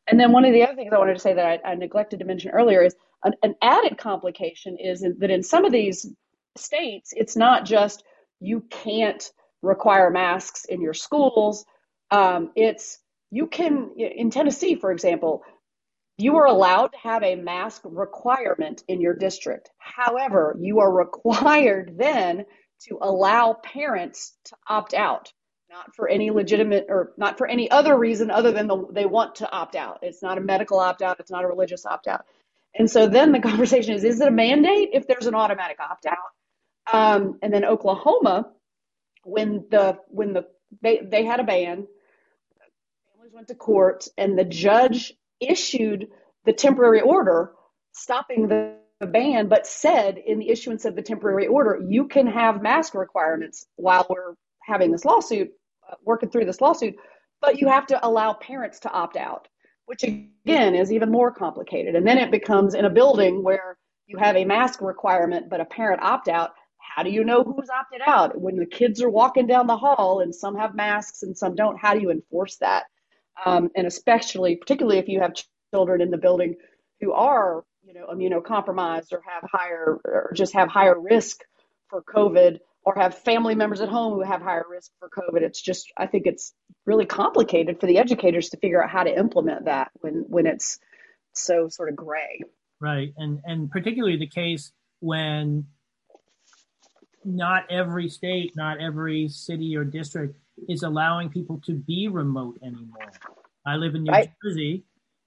and 0.08 0.20
then 0.20 0.32
one 0.32 0.46
of 0.46 0.54
the 0.54 0.64
other 0.64 0.76
things 0.76 0.92
i 0.94 0.98
wanted 0.98 1.14
to 1.14 1.20
say 1.20 1.34
that 1.34 1.46
i, 1.66 1.72
I 1.72 1.76
neglected 1.76 2.20
to 2.20 2.26
mention 2.26 2.52
earlier 2.52 2.84
is 2.84 2.96
an, 3.24 3.34
an 3.44 3.56
added 3.62 3.98
complication 3.98 4.78
is 4.78 5.02
that 5.02 5.32
in 5.32 5.44
some 5.44 5.66
of 5.66 5.72
these 5.72 6.08
states 6.58 7.14
it's 7.16 7.36
not 7.36 7.66
just 7.66 8.04
you 8.40 8.62
can't 8.70 9.32
require 9.62 10.10
masks 10.10 10.66
in 10.66 10.82
your 10.82 10.94
schools 10.94 11.66
um, 12.12 12.52
it's 12.56 13.00
you 13.32 13.48
can 13.48 13.92
in 13.98 14.30
Tennessee, 14.32 14.76
for 14.76 14.92
example, 14.92 15.44
you 16.18 16.36
are 16.38 16.48
allowed 16.48 16.88
to 16.88 16.98
have 16.98 17.24
a 17.24 17.36
mask 17.36 17.82
requirement 17.86 18.84
in 18.88 19.00
your 19.00 19.16
district. 19.16 19.70
However, 19.78 20.56
you 20.60 20.80
are 20.80 20.92
required 20.92 21.96
then 21.98 22.46
to 22.88 22.98
allow 23.02 23.54
parents 23.54 24.34
to 24.46 24.56
opt 24.68 24.94
out, 24.94 25.32
not 25.70 25.96
for 25.96 26.08
any 26.08 26.32
legitimate 26.32 26.88
or 26.90 27.14
not 27.18 27.38
for 27.38 27.48
any 27.48 27.70
other 27.70 27.98
reason 27.98 28.32
other 28.32 28.52
than 28.52 28.68
the, 28.68 28.88
they 28.92 29.06
want 29.06 29.36
to 29.36 29.52
opt 29.52 29.76
out. 29.76 30.00
It's 30.02 30.22
not 30.22 30.38
a 30.38 30.42
medical 30.42 30.80
opt 30.80 31.02
out. 31.02 31.20
It's 31.20 31.32
not 31.32 31.44
a 31.44 31.48
religious 31.48 31.86
opt 31.86 32.08
out. 32.08 32.26
And 32.76 32.90
so 32.90 33.08
then 33.08 33.32
the 33.32 33.40
conversation 33.50 33.94
is: 33.94 34.04
Is 34.04 34.20
it 34.20 34.28
a 34.28 34.32
mandate 34.32 34.90
if 34.94 35.08
there's 35.08 35.28
an 35.28 35.36
automatic 35.36 35.80
opt 35.80 36.06
out? 36.06 36.18
Um, 36.92 37.40
and 37.42 37.54
then 37.54 37.66
Oklahoma, 37.66 38.52
when 39.24 39.66
the 39.70 40.00
when 40.08 40.34
the 40.34 40.46
they 40.82 41.02
they 41.04 41.24
had 41.24 41.40
a 41.40 41.44
ban 41.44 41.88
families 43.30 43.34
went 43.34 43.48
to 43.50 43.56
court 43.56 44.08
and 44.18 44.38
the 44.38 44.44
judge 44.44 45.14
issued 45.40 46.08
the 46.46 46.54
temporary 46.54 47.02
order 47.02 47.52
stopping 47.92 48.48
the 48.48 48.76
ban, 49.02 49.48
but 49.48 49.66
said 49.66 50.18
in 50.18 50.40
the 50.40 50.50
issuance 50.50 50.86
of 50.86 50.96
the 50.96 51.02
temporary 51.02 51.48
order, 51.48 51.80
you 51.88 52.08
can 52.08 52.28
have 52.28 52.62
mask 52.62 52.94
requirements 52.94 53.66
while 53.76 54.06
we're 54.10 54.34
having 54.62 54.92
this 54.92 55.06
lawsuit, 55.06 55.52
working 56.04 56.30
through 56.30 56.46
this 56.46 56.62
lawsuit, 56.62 56.96
but 57.42 57.60
you 57.60 57.68
have 57.68 57.88
to 57.88 58.06
allow 58.06 58.34
parents 58.34 58.80
to 58.82 58.92
opt 58.92 59.18
out, 59.18 59.48
which 59.86 60.04
again 60.04 60.76
is 60.76 60.92
even 60.92 61.12
more 61.12 61.32
complicated. 61.32 61.96
And 61.96 62.06
then 62.06 62.18
it 62.18 62.32
becomes 62.32 62.74
in 62.74 62.86
a 62.86 62.90
building 62.90 63.44
where 63.44 63.78
you 64.08 64.18
have 64.18 64.36
a 64.36 64.46
mask 64.46 64.82
requirement, 64.82 65.50
but 65.50 65.62
a 65.62 65.66
parent 65.66 66.02
opt 66.02 66.28
out. 66.28 66.52
How 66.78 67.04
do 67.04 67.12
you 67.12 67.24
know 67.24 67.44
who's 67.44 67.70
opted 67.70 68.02
out? 68.06 68.40
When 68.40 68.56
the 68.56 68.66
kids 68.66 69.02
are 69.02 69.10
walking 69.10 69.48
down 69.48 69.68
the 69.68 69.78
hall 69.78 70.22
and 70.22 70.34
some 70.34 70.56
have 70.56 70.76
masks 70.76 71.24
and 71.24 71.38
some 71.38 71.56
don't, 71.56 71.80
how 71.80 71.94
do 71.94 72.02
you 72.02 72.10
enforce 72.10 72.58
that? 72.58 72.86
Um, 73.46 73.70
and 73.76 73.86
especially, 73.88 74.56
particularly 74.56 74.98
if 74.98 75.08
you 75.08 75.22
have 75.22 75.34
children 75.74 76.02
in 76.02 76.10
the 76.10 76.18
building 76.18 76.56
who 77.00 77.14
are, 77.14 77.64
you 77.84 77.94
know, 77.94 78.08
immunocompromised 78.08 79.14
or 79.14 79.22
have 79.26 79.48
higher 79.50 80.00
or 80.04 80.32
just 80.36 80.54
have 80.54 80.68
higher 80.68 81.00
risk 81.00 81.42
for 81.90 82.02
COVID 82.04 82.60
or 82.90 83.00
have 83.00 83.16
family 83.16 83.54
members 83.54 83.82
at 83.82 83.90
home 83.90 84.14
who 84.14 84.22
have 84.22 84.42
higher 84.42 84.66
risk 84.68 84.90
for 84.98 85.10
COVID. 85.10 85.44
It's 85.44 85.62
just, 85.62 85.94
I 85.96 86.08
think 86.08 86.26
it's 86.26 86.54
really 86.88 87.06
complicated 87.06 87.80
for 87.80 87.86
the 87.86 88.00
educators 88.00 88.50
to 88.50 88.58
figure 88.58 88.84
out 88.84 88.90
how 88.90 89.04
to 89.04 89.16
implement 89.16 89.66
that 89.66 89.92
when 90.02 90.26
when 90.28 90.48
it's 90.48 90.80
so 91.34 91.70
sort 91.70 91.90
of 91.90 91.96
gray. 91.96 92.42
Right, 92.82 93.14
and 93.16 93.42
and 93.46 93.70
particularly 93.70 94.18
the 94.18 94.26
case 94.26 94.72
when 95.02 95.68
not 97.24 97.70
every 97.70 98.10
state, 98.10 98.54
not 98.56 98.80
every 98.80 99.30
city 99.30 99.78
or 99.78 99.84
district 99.84 100.40
is 100.68 100.82
allowing 100.82 101.30
people 101.30 101.62
to 101.68 101.74
be 101.74 102.08
remote 102.08 102.58
anymore. 102.64 103.12
I 103.68 103.76
live 103.76 103.94
in 103.94 104.04
New 104.04 104.12
right. 104.12 104.32
Jersey. 104.44 104.84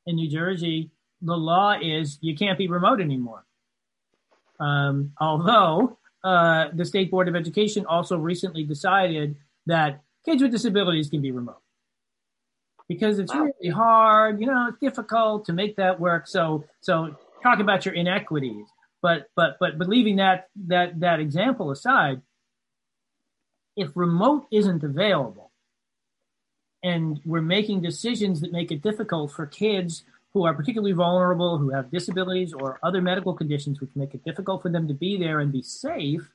In 0.07 0.16
New 0.16 0.28
Jersey, 0.28 0.90
the 1.21 1.37
law 1.37 1.76
is 1.81 2.19
you 2.23 2.35
can't 2.35 2.59
be 2.59 2.66
remote 2.66 3.00
anymore. 3.00 3.45
Um, 4.59 5.12
although 5.21 5.99
uh, 6.25 6.67
the 6.73 6.85
State 6.85 7.11
Board 7.11 7.29
of 7.29 7.37
Education 7.37 7.87
also 7.87 8.17
recently 8.17 8.64
decided 8.64 9.37
that 9.67 10.02
kids 10.25 10.43
with 10.43 10.52
disabilities 10.52 11.09
can 11.09 11.21
be 11.21 11.33
remote 11.33 11.61
because 12.88 13.19
it's 13.19 13.35
wow. 13.35 13.45
really 13.45 13.71
hard, 13.71 14.41
you 14.41 14.47
know, 14.47 14.69
it's 14.69 14.79
difficult 14.79 15.47
to 15.47 15.52
make 15.52 15.76
that 15.76 15.99
work. 15.99 16.26
So, 16.26 16.64
so 16.81 17.17
talk 17.43 17.61
about 17.61 17.87
your 17.87 17.95
inequities, 17.95 18.67
but, 19.00 19.29
but, 19.35 19.57
but, 19.59 19.79
but 19.79 19.88
leaving 19.88 20.17
that, 20.17 20.49
that, 20.67 21.00
that 21.00 21.21
example 21.21 21.71
aside, 21.71 22.21
if 23.76 23.91
remote 23.95 24.47
isn't 24.50 24.83
available 24.83 25.50
and 26.83 27.21
we're 27.25 27.41
making 27.41 27.81
decisions 27.81 28.41
that 28.41 28.52
make 28.52 28.71
it 28.71 28.83
difficult 28.83 29.33
for 29.33 29.47
kids 29.47 30.05
who 30.35 30.45
are 30.45 30.55
particularly 30.55 30.93
vulnerable, 30.93 31.59
who 31.59 31.71
have 31.71 31.91
disabilities 31.91 32.53
or 32.53 32.79
other 32.83 33.03
medical 33.03 33.35
conditions 33.35 33.81
which 33.81 33.91
make 33.95 34.15
it 34.15 34.25
difficult 34.25 34.62
for 34.62 34.71
them 34.71 34.89
to 34.89 34.95
be 34.95 35.17
there 35.17 35.41
and 35.41 35.53
be 35.53 35.62
safe, 35.62 36.31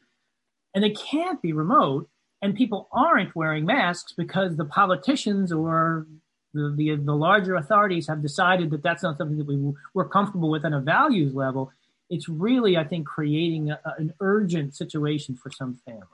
and 0.74 0.84
they 0.84 0.92
can't 0.92 1.42
be 1.42 1.54
remote, 1.54 2.08
and 2.42 2.56
people 2.56 2.88
aren't 2.92 3.36
wearing 3.36 3.66
masks 3.66 4.14
because 4.14 4.56
the 4.56 4.66
politicians 4.66 5.52
or 5.52 6.06
the, 6.54 6.74
the, 6.76 6.96
the 6.96 7.16
larger 7.16 7.56
authorities 7.56 8.08
have 8.08 8.22
decided 8.22 8.70
that 8.70 8.84
that's 8.84 9.04
not 9.04 9.18
something 9.18 9.38
that 9.38 9.48
we, 9.48 9.74
we're 9.94 10.08
comfortable 10.08 10.50
with 10.50 10.66
on 10.66 10.74
a 10.74 10.80
values 10.80 11.34
level, 11.34 11.72
it's 12.10 12.30
really, 12.30 12.78
I 12.78 12.84
think, 12.84 13.08
creating 13.08 13.72
a, 13.72 13.80
an 13.98 14.14
urgent 14.20 14.76
situation 14.76 15.36
for 15.36 15.52
some 15.52 15.80
families. 15.86 16.08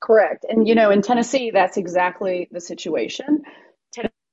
Correct. 0.00 0.46
And, 0.48 0.66
you 0.66 0.74
know, 0.74 0.90
in 0.90 1.02
Tennessee, 1.02 1.50
that's 1.50 1.76
exactly 1.76 2.48
the 2.50 2.60
situation. 2.60 3.42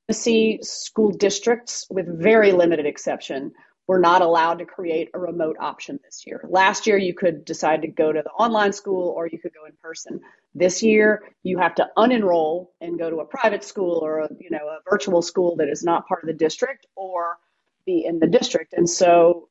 Tennessee 0.08 0.60
school 0.64 1.12
districts, 1.12 1.86
with 1.90 2.08
very 2.08 2.54
limited 2.54 2.86
exception, 2.86 3.52
were 3.88 4.00
not 4.00 4.22
allowed 4.22 4.60
to 4.60 4.66
create 4.66 5.10
a 5.14 5.20
remote 5.20 5.58
option 5.60 6.00
this 6.04 6.24
year. 6.26 6.42
Last 6.48 6.88
year, 6.88 6.98
you 6.98 7.14
could 7.14 7.44
decide 7.44 7.82
to 7.82 7.90
go 7.90 8.14
to 8.14 8.22
the 8.22 8.30
online 8.30 8.72
school 8.72 9.14
or 9.18 9.28
you 9.28 9.38
could 9.38 9.54
go 9.54 9.66
in 9.66 9.74
person. 9.82 10.22
This 10.56 10.82
year, 10.82 11.24
you 11.44 11.58
have 11.58 11.76
to 11.76 11.90
unenroll 11.98 12.68
and 12.80 12.98
go 12.98 13.10
to 13.10 13.18
a 13.18 13.26
private 13.26 13.66
school 13.66 14.00
or 14.02 14.20
a, 14.20 14.30
you 14.40 14.50
know 14.50 14.66
a 14.66 14.80
virtual 14.90 15.22
school 15.22 15.58
that 15.58 15.68
is 15.68 15.84
not 15.84 16.08
part 16.08 16.24
of 16.24 16.28
the 16.28 16.34
district 16.34 16.86
or 16.96 17.38
be 17.86 18.06
in 18.06 18.20
the 18.20 18.28
district. 18.28 18.74
And 18.74 18.90
so, 18.90 19.50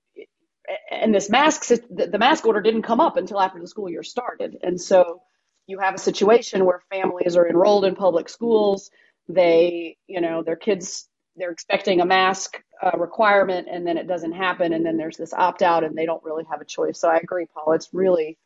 and 0.91 1.15
this 1.15 1.29
mask 1.29 1.67
the 1.67 2.19
mask 2.19 2.47
order 2.47 2.63
didn't 2.63 2.83
come 2.83 3.01
up 3.01 3.19
until 3.19 3.41
after 3.41 3.61
the 3.61 3.69
school 3.69 3.91
year 3.91 4.03
started. 4.03 4.57
And 4.63 4.81
so, 4.81 5.21
you 5.67 5.81
have 5.81 5.95
a 5.95 5.99
situation 5.99 6.65
where 6.65 6.83
families 6.91 7.37
are 7.37 7.47
enrolled 7.47 7.85
in 7.85 7.95
public 7.95 8.31
schools 8.31 8.91
they, 9.29 9.97
you 10.07 10.21
know, 10.21 10.43
their 10.43 10.57
kids, 10.57 11.09
they're 11.37 11.51
expecting 11.51 12.01
a 12.01 12.07
mask 12.07 12.61
uh, 12.83 12.97
requirement 12.99 13.69
and 13.71 13.87
then 13.87 13.99
it 13.99 14.07
doesn't 14.07 14.33
happen. 14.33 14.73
And 14.73 14.85
then 14.85 14.97
there's 14.97 15.17
this 15.17 15.33
opt 15.33 15.63
out 15.63 15.85
and 15.85 15.97
they 15.97 16.07
don't 16.07 16.25
really 16.25 16.45
have 16.51 16.61
a 16.61 16.65
choice. 16.65 17.01
So 17.01 17.09
I 17.09 17.19
agree, 17.19 17.47
Paul. 17.55 17.73
It's 17.75 17.89
really, 17.93 18.39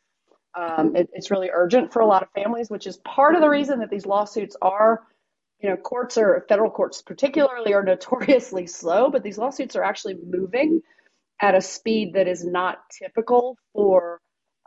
um, 0.55 0.95
it, 0.95 1.09
it's 1.13 1.31
really 1.31 1.49
urgent 1.53 1.93
for 1.93 2.01
a 2.01 2.07
lot 2.07 2.23
of 2.23 2.29
families, 2.31 2.69
which 2.69 2.87
is 2.87 2.97
part 2.97 3.35
of 3.35 3.41
the 3.41 3.49
reason 3.49 3.79
that 3.79 3.89
these 3.89 4.05
lawsuits 4.05 4.55
are, 4.61 5.01
you 5.61 5.69
know, 5.69 5.77
courts 5.77 6.17
are 6.17 6.45
federal 6.49 6.71
courts 6.71 7.01
particularly 7.01 7.73
are 7.73 7.83
notoriously 7.85 8.67
slow, 8.67 9.09
but 9.11 9.23
these 9.23 9.37
lawsuits 9.37 9.75
are 9.75 9.83
actually 9.83 10.15
moving 10.27 10.81
at 11.41 11.55
a 11.55 11.61
speed 11.61 12.13
that 12.13 12.27
is 12.27 12.45
not 12.45 12.79
typical 12.91 13.57
for 13.73 14.19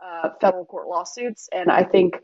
uh, 0.03 0.29
federal 0.41 0.65
court 0.65 0.87
lawsuits. 0.87 1.49
And 1.53 1.71
I 1.71 1.83
think 1.83 2.15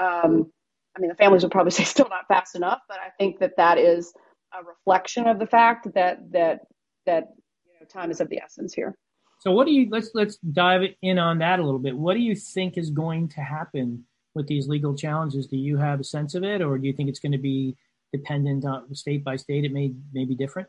um, 0.00 0.50
I 0.98 1.00
mean, 1.00 1.08
the 1.08 1.16
families 1.16 1.42
would 1.42 1.52
probably 1.52 1.70
say 1.78 1.84
still 1.84 2.08
not 2.08 2.26
fast 2.28 2.56
enough, 2.56 2.80
but 2.88 2.98
I 2.98 3.10
think 3.18 3.38
that 3.38 3.56
that 3.56 3.78
is 3.78 4.12
a 4.52 4.64
reflection 4.64 5.26
of 5.26 5.38
the 5.38 5.46
fact 5.46 5.94
that 5.94 6.18
that 6.32 6.60
that 7.06 7.28
you 7.66 7.72
know 7.80 7.86
time 7.86 8.10
is 8.10 8.20
of 8.20 8.28
the 8.28 8.40
essence 8.42 8.74
here. 8.74 8.96
So, 9.40 9.52
what 9.52 9.66
do 9.66 9.72
you 9.72 9.88
let's 9.90 10.10
let's 10.14 10.36
dive 10.38 10.82
in 11.00 11.18
on 11.18 11.38
that 11.38 11.60
a 11.60 11.64
little 11.64 11.78
bit. 11.78 11.96
What 11.96 12.14
do 12.14 12.20
you 12.20 12.34
think 12.34 12.76
is 12.76 12.90
going 12.90 13.28
to 13.30 13.40
happen 13.40 14.04
with 14.34 14.48
these 14.48 14.68
legal 14.68 14.96
challenges? 14.96 15.46
Do 15.46 15.56
you 15.56 15.76
have 15.76 16.00
a 16.00 16.04
sense 16.04 16.34
of 16.34 16.42
it, 16.42 16.60
or 16.60 16.76
do 16.78 16.86
you 16.86 16.92
think 16.92 17.08
it's 17.08 17.20
going 17.20 17.32
to 17.32 17.38
be 17.38 17.76
dependent 18.12 18.64
on 18.64 18.92
state 18.94 19.24
by 19.24 19.36
state? 19.36 19.64
It 19.64 19.72
may 19.72 19.92
may 20.12 20.24
be 20.24 20.34
different. 20.34 20.68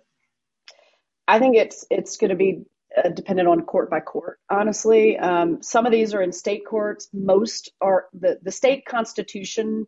I 1.27 1.39
think 1.39 1.55
it's 1.55 1.85
it's 1.89 2.17
going 2.17 2.29
to 2.29 2.35
be 2.35 2.63
uh, 2.95 3.09
dependent 3.09 3.47
on 3.47 3.61
court 3.61 3.89
by 3.89 4.01
court. 4.01 4.39
Honestly, 4.49 5.17
um, 5.17 5.63
some 5.63 5.85
of 5.85 5.91
these 5.91 6.13
are 6.13 6.21
in 6.21 6.31
state 6.31 6.65
courts. 6.67 7.09
Most 7.11 7.71
are 7.81 8.05
the 8.13 8.39
the 8.43 8.51
state 8.51 8.85
constitution 8.85 9.87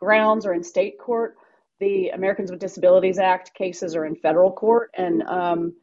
grounds 0.00 0.46
are 0.46 0.54
in 0.54 0.64
state 0.64 0.98
court. 0.98 1.36
The 1.78 2.08
Americans 2.10 2.50
with 2.50 2.60
Disabilities 2.60 3.18
Act 3.18 3.54
cases 3.54 3.96
are 3.96 4.04
in 4.04 4.16
federal 4.16 4.52
court, 4.52 4.90
and 4.96 5.22
um, 5.22 5.74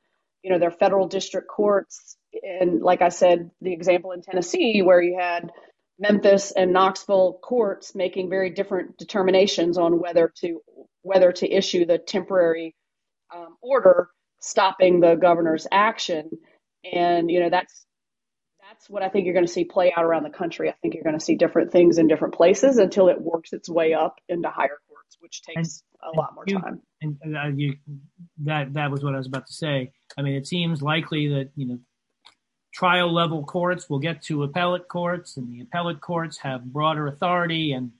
you 0.43 0.51
know 0.51 0.59
they're 0.59 0.71
federal 0.71 1.07
district 1.07 1.47
courts. 1.47 2.17
And 2.43 2.81
like 2.81 3.01
I 3.01 3.09
said, 3.09 3.51
the 3.61 3.73
example 3.73 4.11
in 4.11 4.21
Tennessee 4.21 4.81
where 4.81 5.01
you 5.01 5.17
had 5.19 5.51
Memphis 5.99 6.51
and 6.51 6.73
Knoxville 6.73 7.39
courts 7.41 7.95
making 7.95 8.29
very 8.29 8.51
different 8.51 8.97
determinations 8.97 9.77
on 9.77 9.99
whether 9.99 10.31
to 10.41 10.61
whether 11.01 11.31
to 11.31 11.51
issue 11.51 11.85
the 11.85 11.97
temporary 11.97 12.75
um, 13.35 13.57
order 13.61 14.09
stopping 14.39 14.99
the 14.99 15.15
governor's 15.15 15.67
action. 15.71 16.29
And 16.93 17.31
you 17.31 17.39
know 17.39 17.49
that's 17.49 17.86
that's 18.77 18.89
what 18.89 19.01
I 19.01 19.09
think 19.09 19.25
you're 19.25 19.33
going 19.33 19.45
to 19.45 19.51
see 19.51 19.65
play 19.65 19.91
out 19.95 20.03
around 20.03 20.23
the 20.23 20.29
country. 20.29 20.69
I 20.69 20.73
think 20.81 20.93
you're 20.93 21.03
going 21.03 21.17
to 21.17 21.23
see 21.23 21.35
different 21.35 21.71
things 21.71 21.97
in 21.97 22.07
different 22.07 22.35
places 22.35 22.77
until 22.77 23.07
it 23.07 23.19
works 23.19 23.51
its 23.51 23.67
way 23.67 23.93
up 23.93 24.19
into 24.29 24.49
higher 24.49 24.77
courts, 24.87 25.17
which 25.19 25.41
takes 25.41 25.83
and, 26.01 26.13
a 26.13 26.17
lot 26.17 26.35
more 26.35 26.43
you, 26.45 26.59
time. 26.59 26.81
And, 27.01 27.17
and 27.23 27.37
uh, 27.37 27.47
you, 27.55 27.75
that 28.43 28.73
that 28.73 28.91
was 28.91 29.03
what 29.03 29.15
I 29.15 29.17
was 29.17 29.25
about 29.25 29.47
to 29.47 29.53
say. 29.53 29.93
I 30.15 30.21
mean, 30.21 30.35
it 30.35 30.45
seems 30.45 30.83
likely 30.83 31.27
that 31.29 31.49
you 31.55 31.67
know 31.67 31.79
trial 32.71 33.11
level 33.11 33.43
courts 33.43 33.89
will 33.89 33.99
get 33.99 34.21
to 34.23 34.43
appellate 34.43 34.87
courts, 34.87 35.37
and 35.37 35.51
the 35.51 35.61
appellate 35.61 35.99
courts 35.99 36.37
have 36.39 36.63
broader 36.63 37.07
authority 37.07 37.71
and 37.71 37.91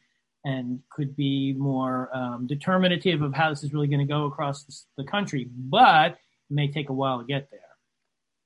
and 0.46 0.82
could 0.92 1.16
be 1.16 1.54
more 1.58 2.16
um, 2.16 2.46
determinative 2.46 3.24
of 3.24 3.34
how 3.34 3.50
this 3.50 3.64
is 3.64 3.74
really 3.74 3.88
going 3.88 4.00
to 4.00 4.06
go 4.06 4.26
across 4.26 4.64
the, 4.64 5.04
the 5.04 5.10
country. 5.10 5.50
But 5.52 6.12
it 6.12 6.18
may 6.52 6.70
take 6.70 6.90
a 6.90 6.94
while 6.94 7.20
to 7.20 7.26
get 7.26 7.50
there. 7.50 7.62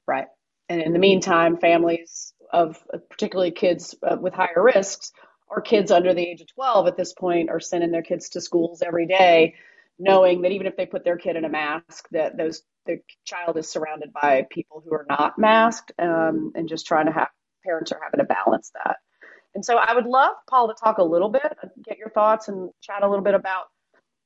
Right. 0.08 0.28
And 0.72 0.82
in 0.82 0.94
the 0.94 1.00
meantime, 1.00 1.58
families 1.58 2.34
of 2.54 2.82
particularly 3.10 3.52
kids 3.52 3.94
uh, 4.10 4.16
with 4.16 4.34
higher 4.34 4.64
risks 4.64 5.12
or 5.50 5.60
kids 5.60 5.92
under 5.92 6.14
the 6.14 6.22
age 6.22 6.40
of 6.40 6.48
12 6.54 6.88
at 6.88 6.96
this 6.96 7.12
point 7.12 7.50
are 7.50 7.60
sending 7.60 7.92
their 7.92 8.02
kids 8.02 8.30
to 8.30 8.42
schools 8.42 8.82
every 8.82 9.06
day, 9.06 9.56
knowing 10.00 10.44
that 10.44 10.54
even 10.54 10.68
if 10.68 10.78
they 10.78 10.86
put 10.86 11.04
their 11.04 11.18
kid 11.18 11.36
in 11.36 11.44
a 11.44 11.50
mask, 11.50 12.08
that 12.12 12.38
those 12.38 12.62
the 12.86 13.00
child 13.26 13.58
is 13.58 13.70
surrounded 13.70 14.14
by 14.14 14.48
people 14.50 14.82
who 14.84 14.94
are 14.94 15.06
not 15.10 15.38
masked, 15.38 15.92
um, 16.00 16.54
and 16.56 16.70
just 16.70 16.88
trying 16.88 17.08
to 17.08 17.12
have 17.12 17.28
parents 17.66 17.92
are 17.92 18.00
having 18.02 18.26
to 18.26 18.34
balance 18.34 18.72
that. 18.86 18.96
And 19.54 19.66
so 19.66 19.76
I 19.76 19.94
would 19.94 20.06
love 20.06 20.36
Paul 20.50 20.70
to 20.70 20.74
talk 20.82 21.00
a 21.00 21.04
little 21.04 21.30
bit, 21.30 21.54
get 21.84 21.98
your 21.98 22.10
thoughts, 22.10 22.48
and 22.48 22.70
chat 22.82 23.04
a 23.04 23.10
little 23.10 23.26
bit 23.26 23.36
about 23.36 23.66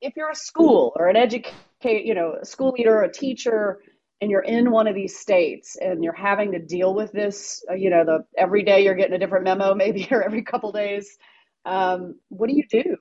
if 0.00 0.14
you're 0.16 0.30
a 0.30 0.36
school 0.36 0.92
or 0.94 1.08
an 1.08 1.16
educate, 1.16 2.04
you 2.04 2.14
know, 2.14 2.36
a 2.40 2.46
school 2.46 2.72
leader, 2.78 2.98
or 2.98 3.02
a 3.02 3.12
teacher 3.12 3.80
and 4.20 4.30
you're 4.30 4.42
in 4.42 4.70
one 4.70 4.86
of 4.86 4.94
these 4.94 5.18
states 5.18 5.76
and 5.80 6.02
you're 6.02 6.12
having 6.12 6.52
to 6.52 6.58
deal 6.58 6.94
with 6.94 7.12
this, 7.12 7.62
uh, 7.70 7.74
you 7.74 7.90
know, 7.90 8.04
the 8.04 8.24
every 8.36 8.62
day 8.62 8.84
you're 8.84 8.94
getting 8.94 9.14
a 9.14 9.18
different 9.18 9.44
memo, 9.44 9.74
maybe 9.76 10.08
or 10.10 10.22
every 10.22 10.42
couple 10.42 10.72
days. 10.72 11.16
Um, 11.64 12.16
what 12.28 12.48
do 12.48 12.56
you 12.56 12.64
do? 12.70 12.96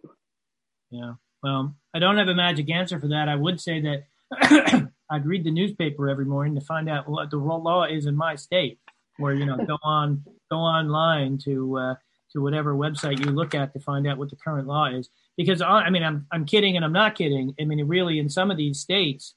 Yeah, 0.89 1.13
well, 1.43 1.75
I 1.93 1.99
don't 1.99 2.17
have 2.17 2.27
a 2.27 2.35
magic 2.35 2.69
answer 2.69 2.99
for 2.99 3.09
that. 3.09 3.29
I 3.29 3.35
would 3.35 3.61
say 3.61 3.81
that 3.81 4.89
I'd 5.09 5.25
read 5.25 5.43
the 5.43 5.51
newspaper 5.51 6.09
every 6.09 6.25
morning 6.25 6.55
to 6.55 6.61
find 6.61 6.89
out 6.89 7.07
what 7.07 7.29
the 7.29 7.37
law 7.37 7.83
is 7.83 8.05
in 8.05 8.15
my 8.15 8.35
state, 8.35 8.79
where 9.17 9.33
you 9.33 9.45
know 9.45 9.57
go 9.67 9.77
on 9.83 10.23
go 10.49 10.57
online 10.57 11.37
to 11.39 11.77
uh, 11.77 11.95
to 12.33 12.41
whatever 12.41 12.73
website 12.73 13.19
you 13.19 13.31
look 13.31 13.55
at 13.55 13.73
to 13.73 13.79
find 13.79 14.07
out 14.07 14.17
what 14.17 14.29
the 14.29 14.35
current 14.35 14.67
law 14.67 14.87
is. 14.87 15.09
Because 15.37 15.61
I 15.61 15.89
mean, 15.89 16.03
I'm 16.03 16.25
I'm 16.31 16.45
kidding 16.45 16.75
and 16.75 16.83
I'm 16.83 16.93
not 16.93 17.15
kidding. 17.15 17.53
I 17.59 17.65
mean, 17.65 17.85
really, 17.87 18.19
in 18.19 18.29
some 18.29 18.51
of 18.51 18.57
these 18.57 18.79
states, 18.79 19.35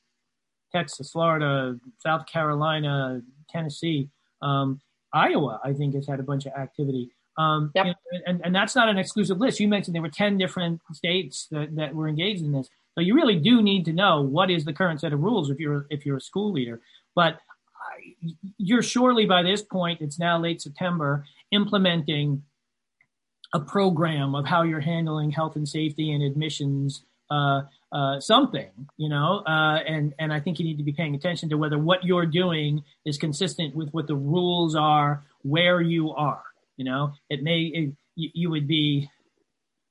Texas, 0.72 1.10
Florida, 1.10 1.78
South 1.98 2.26
Carolina, 2.26 3.22
Tennessee, 3.48 4.08
um, 4.42 4.80
Iowa, 5.12 5.60
I 5.64 5.72
think 5.72 5.94
has 5.94 6.06
had 6.06 6.20
a 6.20 6.22
bunch 6.22 6.46
of 6.46 6.52
activity. 6.52 7.10
Um, 7.38 7.70
yep. 7.74 7.86
and, 7.86 8.22
and, 8.26 8.40
and 8.46 8.54
that's 8.54 8.74
not 8.74 8.88
an 8.88 8.98
exclusive 8.98 9.38
list. 9.38 9.60
You 9.60 9.68
mentioned 9.68 9.94
there 9.94 10.02
were 10.02 10.08
10 10.08 10.38
different 10.38 10.80
states 10.92 11.46
that, 11.52 11.74
that 11.76 11.94
were 11.94 12.08
engaged 12.08 12.42
in 12.42 12.52
this. 12.52 12.68
So 12.94 13.00
you 13.00 13.14
really 13.14 13.38
do 13.38 13.62
need 13.62 13.84
to 13.84 13.92
know 13.92 14.22
what 14.22 14.50
is 14.50 14.64
the 14.64 14.72
current 14.72 15.00
set 15.00 15.12
of 15.12 15.20
rules 15.20 15.50
if 15.50 15.60
you're 15.60 15.86
if 15.88 16.04
you're 16.04 16.16
a 16.16 16.20
school 16.20 16.50
leader. 16.50 16.80
But 17.14 17.38
you're 18.56 18.82
surely 18.82 19.24
by 19.24 19.44
this 19.44 19.62
point, 19.62 20.00
it's 20.00 20.18
now 20.18 20.36
late 20.36 20.60
September, 20.60 21.24
implementing 21.52 22.42
a 23.54 23.60
program 23.60 24.34
of 24.34 24.46
how 24.46 24.62
you're 24.62 24.80
handling 24.80 25.30
health 25.30 25.56
and 25.56 25.68
safety 25.68 26.12
and 26.12 26.22
admissions 26.22 27.04
uh, 27.30 27.62
uh, 27.90 28.20
something, 28.20 28.68
you 28.96 29.08
know, 29.08 29.42
uh, 29.46 29.78
and 29.86 30.14
and 30.18 30.32
I 30.32 30.40
think 30.40 30.58
you 30.58 30.64
need 30.64 30.78
to 30.78 30.84
be 30.84 30.92
paying 30.92 31.14
attention 31.14 31.48
to 31.50 31.56
whether 31.56 31.78
what 31.78 32.04
you're 32.04 32.26
doing 32.26 32.84
is 33.04 33.16
consistent 33.16 33.74
with 33.74 33.90
what 33.90 34.06
the 34.06 34.14
rules 34.14 34.74
are 34.74 35.24
where 35.42 35.80
you 35.80 36.10
are. 36.10 36.42
You 36.76 36.84
know, 36.84 37.12
it 37.30 37.42
may 37.42 37.60
it, 37.60 37.94
you, 38.14 38.50
would 38.50 38.68
be 38.68 39.10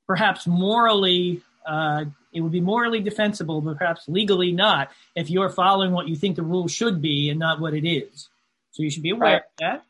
perhaps 0.05 0.45
morally 0.45 1.41
uh, 1.65 2.05
it 2.33 2.41
would 2.41 2.51
be 2.51 2.61
morally 2.61 3.01
defensible, 3.01 3.61
but 3.61 3.77
perhaps 3.77 4.03
legally 4.07 4.51
not 4.51 4.91
if 5.15 5.29
you're 5.29 5.49
following 5.49 5.91
what 5.91 6.07
you 6.07 6.15
think 6.15 6.35
the 6.35 6.43
rule 6.43 6.67
should 6.67 7.01
be 7.01 7.29
and 7.29 7.39
not 7.39 7.59
what 7.59 7.73
it 7.73 7.87
is. 7.87 8.29
So 8.71 8.83
you 8.83 8.91
should 8.91 9.03
be 9.03 9.09
aware 9.09 9.43
right. 9.59 9.71
of 9.71 9.81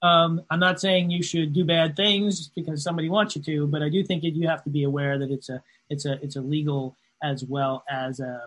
that. 0.00 0.06
Um, 0.06 0.42
I'm 0.50 0.60
not 0.60 0.80
saying 0.80 1.10
you 1.10 1.22
should 1.22 1.52
do 1.52 1.64
bad 1.64 1.94
things 1.94 2.48
because 2.48 2.82
somebody 2.82 3.10
wants 3.10 3.36
you 3.36 3.42
to, 3.42 3.66
but 3.66 3.82
I 3.82 3.90
do 3.90 4.02
think 4.02 4.22
that 4.22 4.30
you 4.30 4.48
have 4.48 4.64
to 4.64 4.70
be 4.70 4.84
aware 4.84 5.18
that 5.18 5.30
it's 5.30 5.50
a 5.50 5.62
it's 5.90 6.06
a 6.06 6.12
it's 6.24 6.36
a 6.36 6.40
legal 6.40 6.96
as 7.22 7.44
well 7.44 7.84
as 7.90 8.20
a 8.20 8.42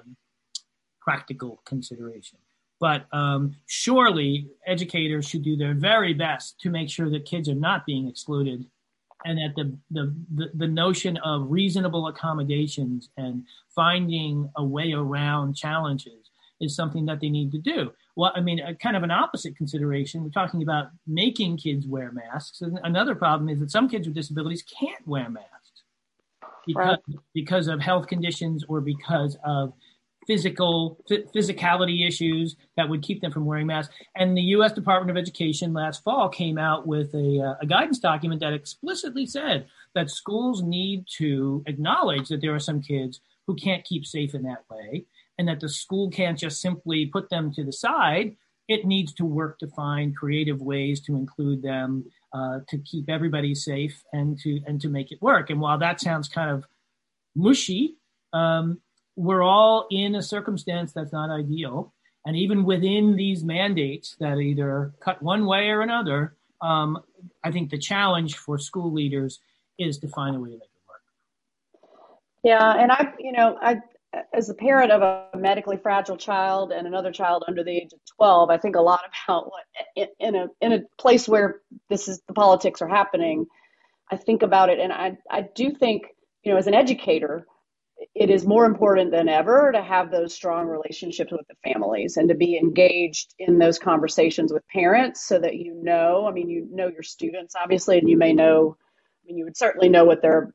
practical 1.01 1.61
consideration. 1.65 2.39
But 2.79 3.05
um, 3.13 3.55
surely 3.65 4.49
educators 4.67 5.25
should 5.25 5.43
do 5.43 5.55
their 5.55 5.73
very 5.73 6.13
best 6.13 6.59
to 6.61 6.69
make 6.69 6.89
sure 6.89 7.09
that 7.09 7.25
kids 7.25 7.47
are 7.47 7.55
not 7.55 7.85
being 7.85 8.07
excluded 8.07 8.65
and 9.25 9.37
that 9.37 9.53
the, 9.55 9.77
the, 9.91 10.15
the, 10.35 10.51
the 10.53 10.67
notion 10.67 11.17
of 11.17 11.49
reasonable 11.49 12.07
accommodations 12.07 13.09
and 13.15 13.45
finding 13.73 14.49
a 14.57 14.63
way 14.63 14.91
around 14.91 15.55
challenges 15.55 16.29
is 16.59 16.75
something 16.75 17.05
that 17.05 17.19
they 17.21 17.29
need 17.29 17.51
to 17.51 17.57
do. 17.57 17.91
Well, 18.15 18.31
I 18.35 18.41
mean, 18.41 18.59
a, 18.59 18.75
kind 18.75 18.95
of 18.95 19.03
an 19.03 19.11
opposite 19.11 19.55
consideration. 19.55 20.23
We're 20.23 20.29
talking 20.29 20.61
about 20.61 20.87
making 21.07 21.57
kids 21.57 21.87
wear 21.87 22.11
masks. 22.11 22.61
And 22.61 22.79
another 22.83 23.15
problem 23.15 23.49
is 23.49 23.59
that 23.59 23.71
some 23.71 23.89
kids 23.89 24.07
with 24.07 24.15
disabilities 24.15 24.63
can't 24.63 25.07
wear 25.07 25.29
masks 25.29 25.52
because, 26.65 26.97
right. 27.07 27.17
because 27.33 27.67
of 27.67 27.79
health 27.79 28.07
conditions 28.07 28.63
or 28.67 28.81
because 28.81 29.37
of 29.45 29.73
physical 30.27 30.99
physicality 31.09 32.07
issues 32.07 32.55
that 32.77 32.87
would 32.87 33.01
keep 33.01 33.21
them 33.21 33.31
from 33.31 33.45
wearing 33.45 33.67
masks. 33.67 33.93
And 34.15 34.37
the 34.37 34.41
U.S. 34.41 34.71
Department 34.71 35.11
of 35.11 35.21
Education 35.21 35.73
last 35.73 36.03
fall 36.03 36.29
came 36.29 36.57
out 36.57 36.87
with 36.87 37.13
a, 37.13 37.41
uh, 37.41 37.55
a 37.61 37.65
guidance 37.65 37.99
document 37.99 38.41
that 38.41 38.53
explicitly 38.53 39.25
said 39.25 39.67
that 39.95 40.09
schools 40.09 40.63
need 40.63 41.05
to 41.17 41.63
acknowledge 41.67 42.29
that 42.29 42.41
there 42.41 42.55
are 42.55 42.59
some 42.59 42.81
kids 42.81 43.19
who 43.47 43.55
can't 43.55 43.83
keep 43.83 44.05
safe 44.05 44.33
in 44.33 44.43
that 44.43 44.63
way, 44.69 45.05
and 45.37 45.47
that 45.47 45.59
the 45.59 45.69
school 45.69 46.09
can't 46.09 46.39
just 46.39 46.61
simply 46.61 47.05
put 47.05 47.29
them 47.29 47.51
to 47.53 47.63
the 47.63 47.73
side. 47.73 48.35
It 48.69 48.85
needs 48.85 49.13
to 49.15 49.25
work 49.25 49.59
to 49.59 49.67
find 49.67 50.15
creative 50.15 50.61
ways 50.61 51.01
to 51.01 51.15
include 51.15 51.61
them, 51.61 52.05
uh, 52.33 52.59
to 52.67 52.77
keep 52.79 53.09
everybody 53.09 53.53
safe, 53.55 54.03
and 54.11 54.39
to 54.39 54.59
and 54.65 54.81
to 54.81 54.89
make 54.89 55.11
it 55.11 55.21
work. 55.21 55.49
And 55.49 55.59
while 55.61 55.77
that 55.79 56.01
sounds 56.01 56.27
kind 56.27 56.49
of 56.49 56.65
mushy, 57.35 57.95
um, 58.33 58.79
we're 59.15 59.43
all 59.43 59.87
in 59.91 60.15
a 60.15 60.21
circumstance 60.21 60.91
that's 60.93 61.13
not 61.13 61.29
ideal. 61.29 61.93
And 62.25 62.35
even 62.37 62.63
within 62.63 63.15
these 63.15 63.43
mandates 63.43 64.15
that 64.19 64.37
either 64.37 64.93
cut 64.99 65.21
one 65.21 65.45
way 65.45 65.69
or 65.69 65.81
another, 65.81 66.35
um, 66.61 67.03
I 67.43 67.51
think 67.51 67.69
the 67.69 67.77
challenge 67.77 68.37
for 68.37 68.57
school 68.57 68.91
leaders 68.93 69.39
is 69.77 69.97
to 69.99 70.07
find 70.07 70.35
a 70.35 70.39
way 70.39 70.51
to 70.51 70.55
make 70.55 70.63
it 70.63 70.81
work. 70.87 71.01
Yeah, 72.43 72.73
and 72.81 72.91
I, 72.91 73.13
you 73.19 73.33
know, 73.33 73.57
I, 73.61 73.81
as 74.33 74.49
a 74.49 74.53
parent 74.53 74.91
of 74.91 75.01
a 75.01 75.37
medically 75.37 75.77
fragile 75.77 76.17
child 76.17 76.71
and 76.71 76.87
another 76.87 77.11
child 77.11 77.43
under 77.47 77.63
the 77.63 77.75
age 77.75 77.93
of 77.93 77.99
12, 78.17 78.49
I 78.49 78.57
think 78.57 78.75
a 78.75 78.81
lot 78.81 79.01
about 79.27 79.49
what 79.49 80.09
in 80.19 80.35
a 80.35 80.47
in 80.61 80.73
a 80.73 80.81
place 80.97 81.27
where 81.27 81.61
this 81.89 82.07
is 82.07 82.21
the 82.27 82.33
politics 82.33 82.81
are 82.81 82.87
happening. 82.87 83.45
I 84.11 84.17
think 84.17 84.43
about 84.43 84.69
it, 84.69 84.79
and 84.79 84.91
I 84.91 85.17
I 85.29 85.47
do 85.55 85.71
think, 85.71 86.03
you 86.43 86.51
know, 86.51 86.57
as 86.57 86.67
an 86.67 86.73
educator, 86.73 87.47
it 88.15 88.29
is 88.29 88.45
more 88.45 88.65
important 88.65 89.11
than 89.11 89.29
ever 89.29 89.71
to 89.71 89.81
have 89.81 90.11
those 90.11 90.33
strong 90.33 90.67
relationships 90.67 91.31
with 91.31 91.47
the 91.47 91.71
families 91.71 92.17
and 92.17 92.29
to 92.29 92.35
be 92.35 92.57
engaged 92.57 93.33
in 93.39 93.57
those 93.57 93.79
conversations 93.79 94.51
with 94.51 94.67
parents 94.67 95.25
so 95.25 95.39
that 95.39 95.55
you 95.55 95.73
know 95.81 96.27
i 96.27 96.31
mean 96.31 96.49
you 96.49 96.67
know 96.71 96.87
your 96.87 97.03
students 97.03 97.55
obviously 97.61 97.97
and 97.97 98.09
you 98.09 98.17
may 98.17 98.33
know 98.33 98.75
i 98.79 99.27
mean 99.27 99.37
you 99.37 99.45
would 99.45 99.57
certainly 99.57 99.89
know 99.89 100.05
what 100.05 100.21
their 100.21 100.53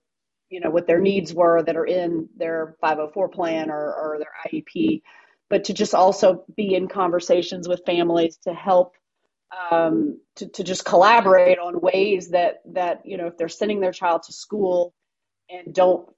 you 0.51 0.61
know 0.61 0.71
what 0.71 0.87
their 0.87 1.01
needs 1.01 1.33
were 1.35 1.63
that 1.63 1.77
are 1.77 1.87
in 1.87 2.29
their 2.37 2.77
504 2.81 3.29
plan 3.29 3.71
or, 3.71 3.95
or 3.95 4.19
their 4.19 4.33
iep 4.53 5.03
but 5.51 5.65
to 5.65 5.73
just 5.75 5.95
also 5.95 6.45
be 6.57 6.75
in 6.75 6.89
conversations 6.89 7.69
with 7.69 7.85
families 7.87 8.37
to 8.45 8.53
help 8.53 8.95
um, 9.71 10.21
to, 10.37 10.47
to 10.49 10.65
just 10.65 10.85
collaborate 10.85 11.59
on 11.59 11.81
ways 11.81 12.31
that 12.31 12.61
that 12.73 13.03
you 13.05 13.17
know 13.17 13.27
if 13.27 13.37
they're 13.37 13.49
sending 13.49 13.81
their 13.81 13.93
child 13.93 14.23
to 14.25 14.33
school 14.33 14.95
and 15.49 15.75
don't 15.75 16.09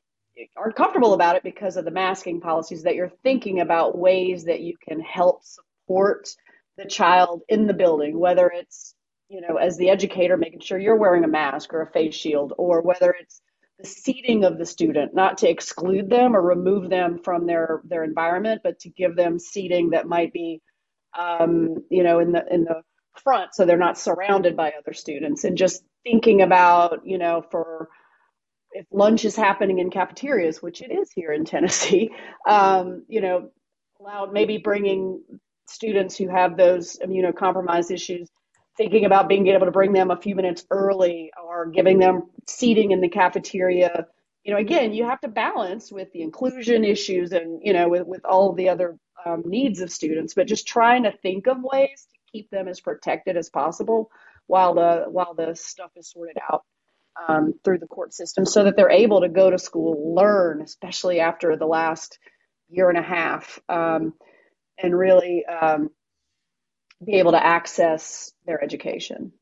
aren't 0.57 0.77
comfortable 0.77 1.13
about 1.13 1.37
it 1.37 1.43
because 1.43 1.77
of 1.77 1.85
the 1.85 1.91
masking 1.91 2.41
policies 2.41 2.83
that 2.83 2.95
you're 2.95 3.13
thinking 3.23 3.61
about 3.61 3.99
ways 3.99 4.45
that 4.45 4.61
you 4.61 4.75
can 4.87 5.01
help 5.01 5.43
support 5.45 6.29
the 6.77 6.87
child 6.87 7.43
in 7.49 7.67
the 7.67 7.75
building 7.75 8.19
whether 8.19 8.49
it's 8.49 8.95
you 9.29 9.41
know 9.41 9.57
as 9.57 9.77
the 9.77 9.91
educator 9.91 10.37
making 10.37 10.61
sure 10.61 10.79
you're 10.79 10.97
wearing 10.97 11.25
a 11.25 11.29
mask 11.29 11.73
or 11.75 11.83
a 11.83 11.93
face 11.93 12.15
shield 12.15 12.53
or 12.59 12.81
whether 12.81 13.15
it's 13.21 13.43
the 13.81 13.89
seating 13.89 14.45
of 14.45 14.59
the 14.59 14.67
student 14.67 15.15
not 15.15 15.39
to 15.39 15.49
exclude 15.49 16.11
them 16.11 16.37
or 16.37 16.43
remove 16.43 16.91
them 16.91 17.19
from 17.19 17.47
their 17.47 17.81
their 17.85 18.05
environment 18.05 18.61
but 18.65 18.79
to 18.81 18.91
give 18.91 19.17
them 19.17 19.39
seating 19.39 19.91
that 19.91 20.07
might 20.07 20.33
be 20.33 20.61
um, 21.19 21.77
you 21.91 22.03
know 22.03 22.21
in 22.21 22.33
the 22.33 22.45
in 22.53 22.65
the 22.65 22.83
front 23.23 23.55
so 23.55 23.65
they're 23.65 23.77
not 23.77 23.99
surrounded 23.99 24.57
by 24.57 24.73
other 24.79 24.93
students. 24.93 25.45
And 25.45 25.57
just 25.57 25.83
thinking 26.05 26.43
about 26.43 27.01
you 27.05 27.19
know 27.19 27.45
for 27.51 27.89
if 28.73 28.87
lunch 28.93 29.25
is 29.25 29.35
happening 29.35 29.79
in 29.79 29.91
cafeterias, 29.91 30.63
which 30.63 30.81
it 30.81 30.93
is 30.93 31.11
here 31.13 31.33
in 31.33 31.45
Tennessee, 31.45 32.11
um, 32.49 33.05
you 33.09 33.21
know, 33.21 33.51
allow 34.01 34.27
maybe 34.27 34.59
bringing 34.59 35.23
students 35.69 36.17
who 36.17 36.29
have 36.29 36.57
those 36.57 36.97
immunocompromised 36.99 37.91
issues, 37.91 38.29
thinking 38.81 39.05
about 39.05 39.29
being 39.29 39.47
able 39.49 39.67
to 39.67 39.71
bring 39.71 39.93
them 39.93 40.11
a 40.11 40.17
few 40.17 40.35
minutes 40.35 40.65
early 40.71 41.31
or 41.45 41.67
giving 41.67 41.99
them 41.99 42.23
seating 42.47 42.93
in 42.93 43.03
the 43.03 43.11
cafeteria. 43.11 44.07
You 44.43 44.55
know, 44.55 44.59
again, 44.59 44.95
you 44.95 45.05
have 45.05 45.21
to 45.21 45.29
balance 45.29 45.93
with 45.93 46.11
the 46.15 46.23
inclusion 46.23 46.83
issues 46.83 47.33
and, 47.33 47.61
you 47.63 47.75
know, 47.75 47.91
with, 47.91 48.07
with 48.07 48.25
all 48.25 48.55
the 48.55 48.71
other 48.71 48.97
um, 49.27 49.43
needs 49.45 49.83
of 49.83 49.93
students, 49.93 50.33
but 50.33 50.47
just 50.47 50.67
trying 50.67 51.03
to 51.03 51.13
think 51.13 51.47
of 51.47 51.59
ways 51.63 52.07
to 52.11 52.33
keep 52.33 52.49
them 52.49 52.69
as 52.69 52.81
protected 52.81 53.37
as 53.37 53.51
possible 53.51 54.11
while 54.47 54.73
the 54.73 55.05
while 55.11 55.35
the 55.35 55.55
stuff 55.55 55.91
is 55.95 56.11
sorted 56.11 56.39
out 56.51 56.65
um, 57.29 57.53
through 57.63 57.81
the 57.81 57.87
court 57.87 58.15
system 58.15 58.47
so 58.47 58.65
that 58.65 58.77
they're 58.77 58.91
able 58.91 59.21
to 59.21 59.29
go 59.29 59.51
to 59.51 59.59
school, 59.59 60.15
learn, 60.15 60.63
especially 60.63 61.21
after 61.21 61.55
the 61.55 61.67
last 61.67 62.19
year 62.71 62.89
and 62.89 62.97
a 62.97 63.03
half, 63.03 63.59
um, 63.69 64.15
and 64.83 64.99
really 64.99 65.45
um, 65.45 65.91
be 67.05 67.15
able 67.15 67.33
to 67.33 67.45
access 67.45 68.33
their 68.47 68.63
education. 68.63 69.33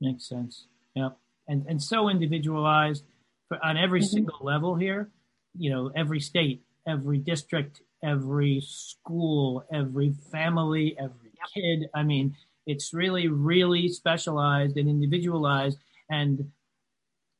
Makes 0.00 0.28
sense. 0.28 0.66
Yeah, 0.94 1.10
and 1.48 1.66
and 1.66 1.82
so 1.82 2.08
individualized 2.08 3.04
for, 3.48 3.64
on 3.64 3.76
every 3.76 4.00
mm-hmm. 4.00 4.08
single 4.08 4.38
level 4.42 4.74
here. 4.74 5.10
You 5.56 5.70
know, 5.70 5.90
every 5.96 6.20
state, 6.20 6.62
every 6.86 7.18
district, 7.18 7.82
every 8.02 8.60
school, 8.64 9.64
every 9.72 10.12
family, 10.30 10.96
every 10.98 11.32
yep. 11.34 11.48
kid. 11.54 11.90
I 11.94 12.02
mean, 12.02 12.36
it's 12.66 12.92
really, 12.92 13.28
really 13.28 13.88
specialized 13.88 14.76
and 14.76 14.88
individualized 14.88 15.78
and 16.10 16.50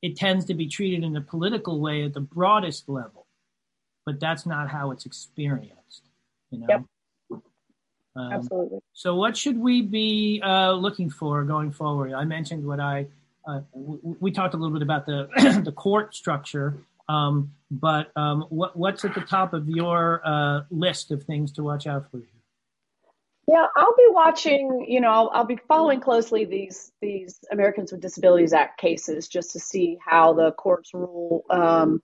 it 0.01 0.15
tends 0.15 0.45
to 0.45 0.53
be 0.53 0.67
treated 0.67 1.03
in 1.03 1.15
a 1.15 1.21
political 1.21 1.81
way 1.81 2.03
at 2.03 2.13
the 2.13 2.21
broadest 2.21 2.87
level, 2.87 3.27
but 4.05 4.19
that's 4.19 4.45
not 4.45 4.69
how 4.69 4.91
it's 4.91 5.05
experienced. 5.05 6.03
You 6.51 6.59
know. 6.59 6.67
Yep. 6.69 6.83
Um, 8.15 8.33
Absolutely. 8.33 8.79
So, 8.93 9.15
what 9.15 9.37
should 9.37 9.57
we 9.57 9.81
be 9.81 10.41
uh, 10.43 10.73
looking 10.73 11.09
for 11.09 11.43
going 11.43 11.71
forward? 11.71 12.13
I 12.13 12.25
mentioned 12.25 12.65
what 12.65 12.79
I 12.79 13.07
uh, 13.47 13.61
w- 13.73 14.17
we 14.19 14.31
talked 14.31 14.53
a 14.53 14.57
little 14.57 14.73
bit 14.73 14.81
about 14.81 15.05
the 15.05 15.61
the 15.65 15.71
court 15.71 16.15
structure, 16.15 16.77
um, 17.07 17.51
but 17.71 18.11
um, 18.15 18.45
what, 18.49 18.75
what's 18.75 19.05
at 19.05 19.13
the 19.13 19.21
top 19.21 19.53
of 19.53 19.69
your 19.69 20.21
uh, 20.25 20.61
list 20.71 21.11
of 21.11 21.23
things 21.23 21.51
to 21.53 21.63
watch 21.63 21.87
out 21.87 22.09
for? 22.11 22.21
Yeah, 23.47 23.65
I'll 23.75 23.95
be 23.95 24.07
watching. 24.09 24.85
You 24.87 25.01
know, 25.01 25.09
I'll, 25.09 25.31
I'll, 25.33 25.45
be 25.45 25.57
following 25.67 26.01
closely 26.01 26.45
these 26.45 26.91
these 27.01 27.39
Americans 27.51 27.91
with 27.91 27.99
Disabilities 27.99 28.53
Act 28.53 28.79
cases 28.79 29.27
just 29.27 29.53
to 29.53 29.59
see 29.59 29.97
how 30.05 30.33
the 30.33 30.51
courts 30.51 30.93
rule 30.93 31.45
um, 31.49 32.01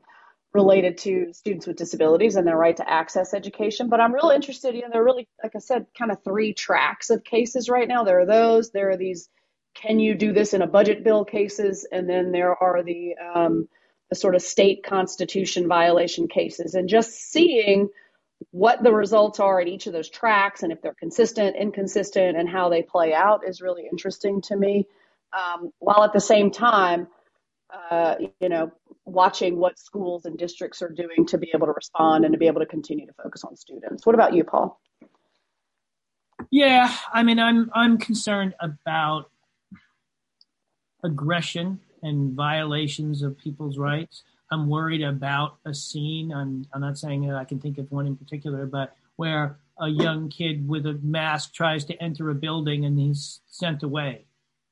related 0.56 0.98
to 1.00 1.32
students 1.34 1.68
with 1.68 1.76
disabilities 1.76 2.36
and 2.36 2.48
their 2.48 2.58
right 2.58 2.78
to 2.78 2.90
access 2.90 3.34
education. 3.34 3.90
But 3.90 4.00
I'm 4.00 4.14
really 4.14 4.36
interested. 4.36 4.74
You 4.74 4.82
know, 4.82 4.88
there 4.92 5.02
are 5.02 5.06
really, 5.06 5.28
like 5.44 5.56
I 5.56 5.60
said, 5.60 5.86
kind 5.98 6.12
of 6.12 6.24
three 6.24 6.54
tracks 6.54 7.12
of 7.12 7.24
cases 7.24 7.70
right 7.70 7.88
now. 7.88 8.04
There 8.04 8.22
are 8.22 8.26
those. 8.26 8.72
There 8.72 8.90
are 8.90 8.98
these. 8.98 9.30
Can 9.76 10.00
you 10.00 10.16
do 10.16 10.32
this 10.32 10.54
in 10.54 10.62
a 10.62 10.68
budget 10.68 11.04
bill 11.04 11.26
cases, 11.26 11.86
and 11.92 12.10
then 12.10 12.32
there 12.32 12.56
are 12.56 12.82
the 12.82 13.16
um, 13.36 13.68
the 14.10 14.16
sort 14.16 14.36
of 14.36 14.42
state 14.42 14.84
constitution 14.84 15.68
violation 15.68 16.28
cases, 16.28 16.74
and 16.74 16.90
just 16.90 17.12
seeing 17.12 17.90
what 18.52 18.84
the 18.84 18.92
results 18.92 19.40
are 19.40 19.62
in 19.62 19.68
each 19.68 19.88
of 19.88 19.94
those 19.94 20.10
tracks 20.10 20.64
and 20.64 20.72
if 20.72 20.82
they're 20.82 20.94
consistent, 20.94 21.56
inconsistent, 21.56 22.38
and 22.38 22.50
how 22.50 22.70
they 22.70 22.82
play 22.82 23.14
out 23.14 23.48
is 23.48 23.62
really 23.62 23.88
interesting 23.90 24.42
to 24.42 24.56
me. 24.56 24.88
Um, 25.34 25.72
while 25.80 26.04
at 26.04 26.14
the 26.14 26.22
same 26.22 26.52
time, 26.52 27.08
uh, 27.92 28.16
you 28.40 28.50
know, 28.50 28.72
watching 29.06 29.58
what 29.58 29.78
schools 29.78 30.26
and 30.26 30.38
districts 30.38 30.82
are 30.82 30.90
doing 30.90 31.26
to 31.28 31.38
be 31.38 31.52
able 31.54 31.68
to 31.68 31.74
respond 31.74 32.26
and 32.26 32.34
to 32.34 32.38
be 32.40 32.48
able 32.48 32.60
to 32.60 32.66
continue 32.66 33.06
to 33.06 33.14
focus 33.14 33.44
on 33.44 33.56
students. 33.56 34.06
What 34.06 34.16
about 34.16 34.34
you, 34.34 34.44
Paul? 34.44 34.80
Yeah, 36.52 36.94
I 37.14 37.24
mean, 37.24 37.40
I'm 37.40 37.72
I'm 37.74 37.98
concerned 37.98 38.56
about 38.60 39.30
aggression 41.04 41.80
and 42.02 42.34
violations 42.34 43.22
of 43.22 43.38
people's 43.38 43.78
rights. 43.78 44.24
I'm 44.52 44.70
worried 44.70 45.02
about 45.02 45.58
a 45.66 45.74
scene. 45.74 46.32
I'm, 46.32 46.68
I'm 46.74 46.82
not 46.82 46.98
saying 46.98 47.28
that 47.28 47.36
I 47.36 47.46
can 47.46 47.60
think 47.60 47.78
of 47.78 47.92
one 47.92 48.06
in 48.06 48.16
particular, 48.16 48.66
but 48.66 48.96
where 49.16 49.58
a 49.80 49.88
young 49.88 50.30
kid 50.30 50.68
with 50.68 50.86
a 50.86 51.00
mask 51.02 51.54
tries 51.54 51.84
to 51.86 52.02
enter 52.02 52.30
a 52.30 52.36
building 52.36 52.86
and 52.86 53.00
he's 53.00 53.42
sent 53.48 53.84
away. 53.84 54.26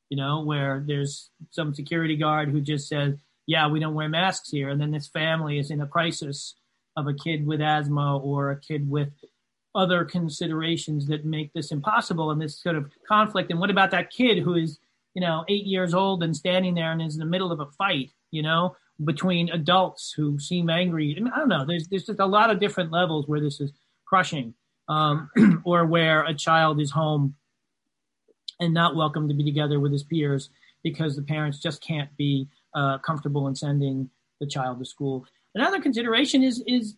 You 0.10 0.18
know, 0.18 0.42
where 0.42 0.84
there's 0.86 1.32
some 1.50 1.74
security 1.74 2.16
guard 2.16 2.50
who 2.50 2.62
just 2.62 2.88
says, 2.88 3.16
"Yeah, 3.46 3.68
we 3.68 3.80
don't 3.80 3.94
wear 3.94 4.10
masks 4.10 4.50
here," 4.50 4.70
and 4.70 4.80
then 4.80 4.92
this 4.92 5.08
family 5.08 5.60
is 5.60 5.72
in 5.72 5.82
a 5.82 5.88
crisis 5.88 6.56
of 6.96 7.08
a 7.08 7.14
kid 7.14 7.46
with 7.46 7.62
asthma 7.62 8.18
or 8.18 8.52
a 8.52 8.60
kid 8.60 8.90
with 8.90 9.10
other 9.76 10.06
considerations 10.06 11.08
that 11.08 11.26
make 11.26 11.52
this 11.54 11.72
impossible 11.72 12.30
and 12.30 12.42
this 12.42 12.62
sort 12.62 12.76
of 12.76 12.92
conflict. 13.08 13.50
And 13.50 13.60
what 13.60 13.72
about 13.72 13.92
that 13.92 14.12
kid 14.12 14.38
who 14.38 14.54
is, 14.56 14.80
you 15.16 15.22
know, 15.22 15.44
eight 15.48 15.66
years 15.66 15.94
old 15.94 16.22
and 16.22 16.36
standing 16.36 16.76
there 16.76 16.92
and 16.92 17.02
is 17.02 17.16
in 17.16 17.20
the 17.20 17.26
middle 17.26 17.52
of 17.52 17.60
a 17.60 17.66
fight? 17.66 18.12
You 18.30 18.44
know, 18.44 18.76
between 19.04 19.50
adults 19.50 20.14
who 20.16 20.40
seem 20.40 20.70
angry. 20.70 21.18
I, 21.18 21.36
I 21.36 21.40
don't 21.40 21.50
know. 21.50 21.66
There's 21.66 21.88
there's 21.88 22.06
just 22.06 22.20
a 22.20 22.26
lot 22.26 22.50
of 22.50 22.60
different 22.60 22.92
levels 22.92 23.28
where 23.28 23.40
this 23.40 23.60
is 23.60 23.72
crushing, 24.06 24.54
um, 24.88 25.30
or 25.66 25.86
where 25.86 26.24
a 26.24 26.34
child 26.34 26.80
is 26.80 26.92
home 26.92 27.36
and 28.60 28.74
not 28.74 28.96
welcome 28.96 29.28
to 29.28 29.34
be 29.34 29.44
together 29.44 29.80
with 29.80 29.92
his 29.92 30.04
peers 30.04 30.50
because 30.84 31.16
the 31.16 31.22
parents 31.22 31.60
just 31.60 31.82
can't 31.82 32.16
be 32.18 32.48
uh, 32.76 32.98
comfortable 33.00 33.48
in 33.48 33.56
sending 33.56 34.10
the 34.40 34.48
child 34.48 34.80
to 34.80 34.86
school. 34.86 35.26
Another 35.56 35.82
consideration 35.82 36.44
is 36.44 36.64
is 36.68 36.96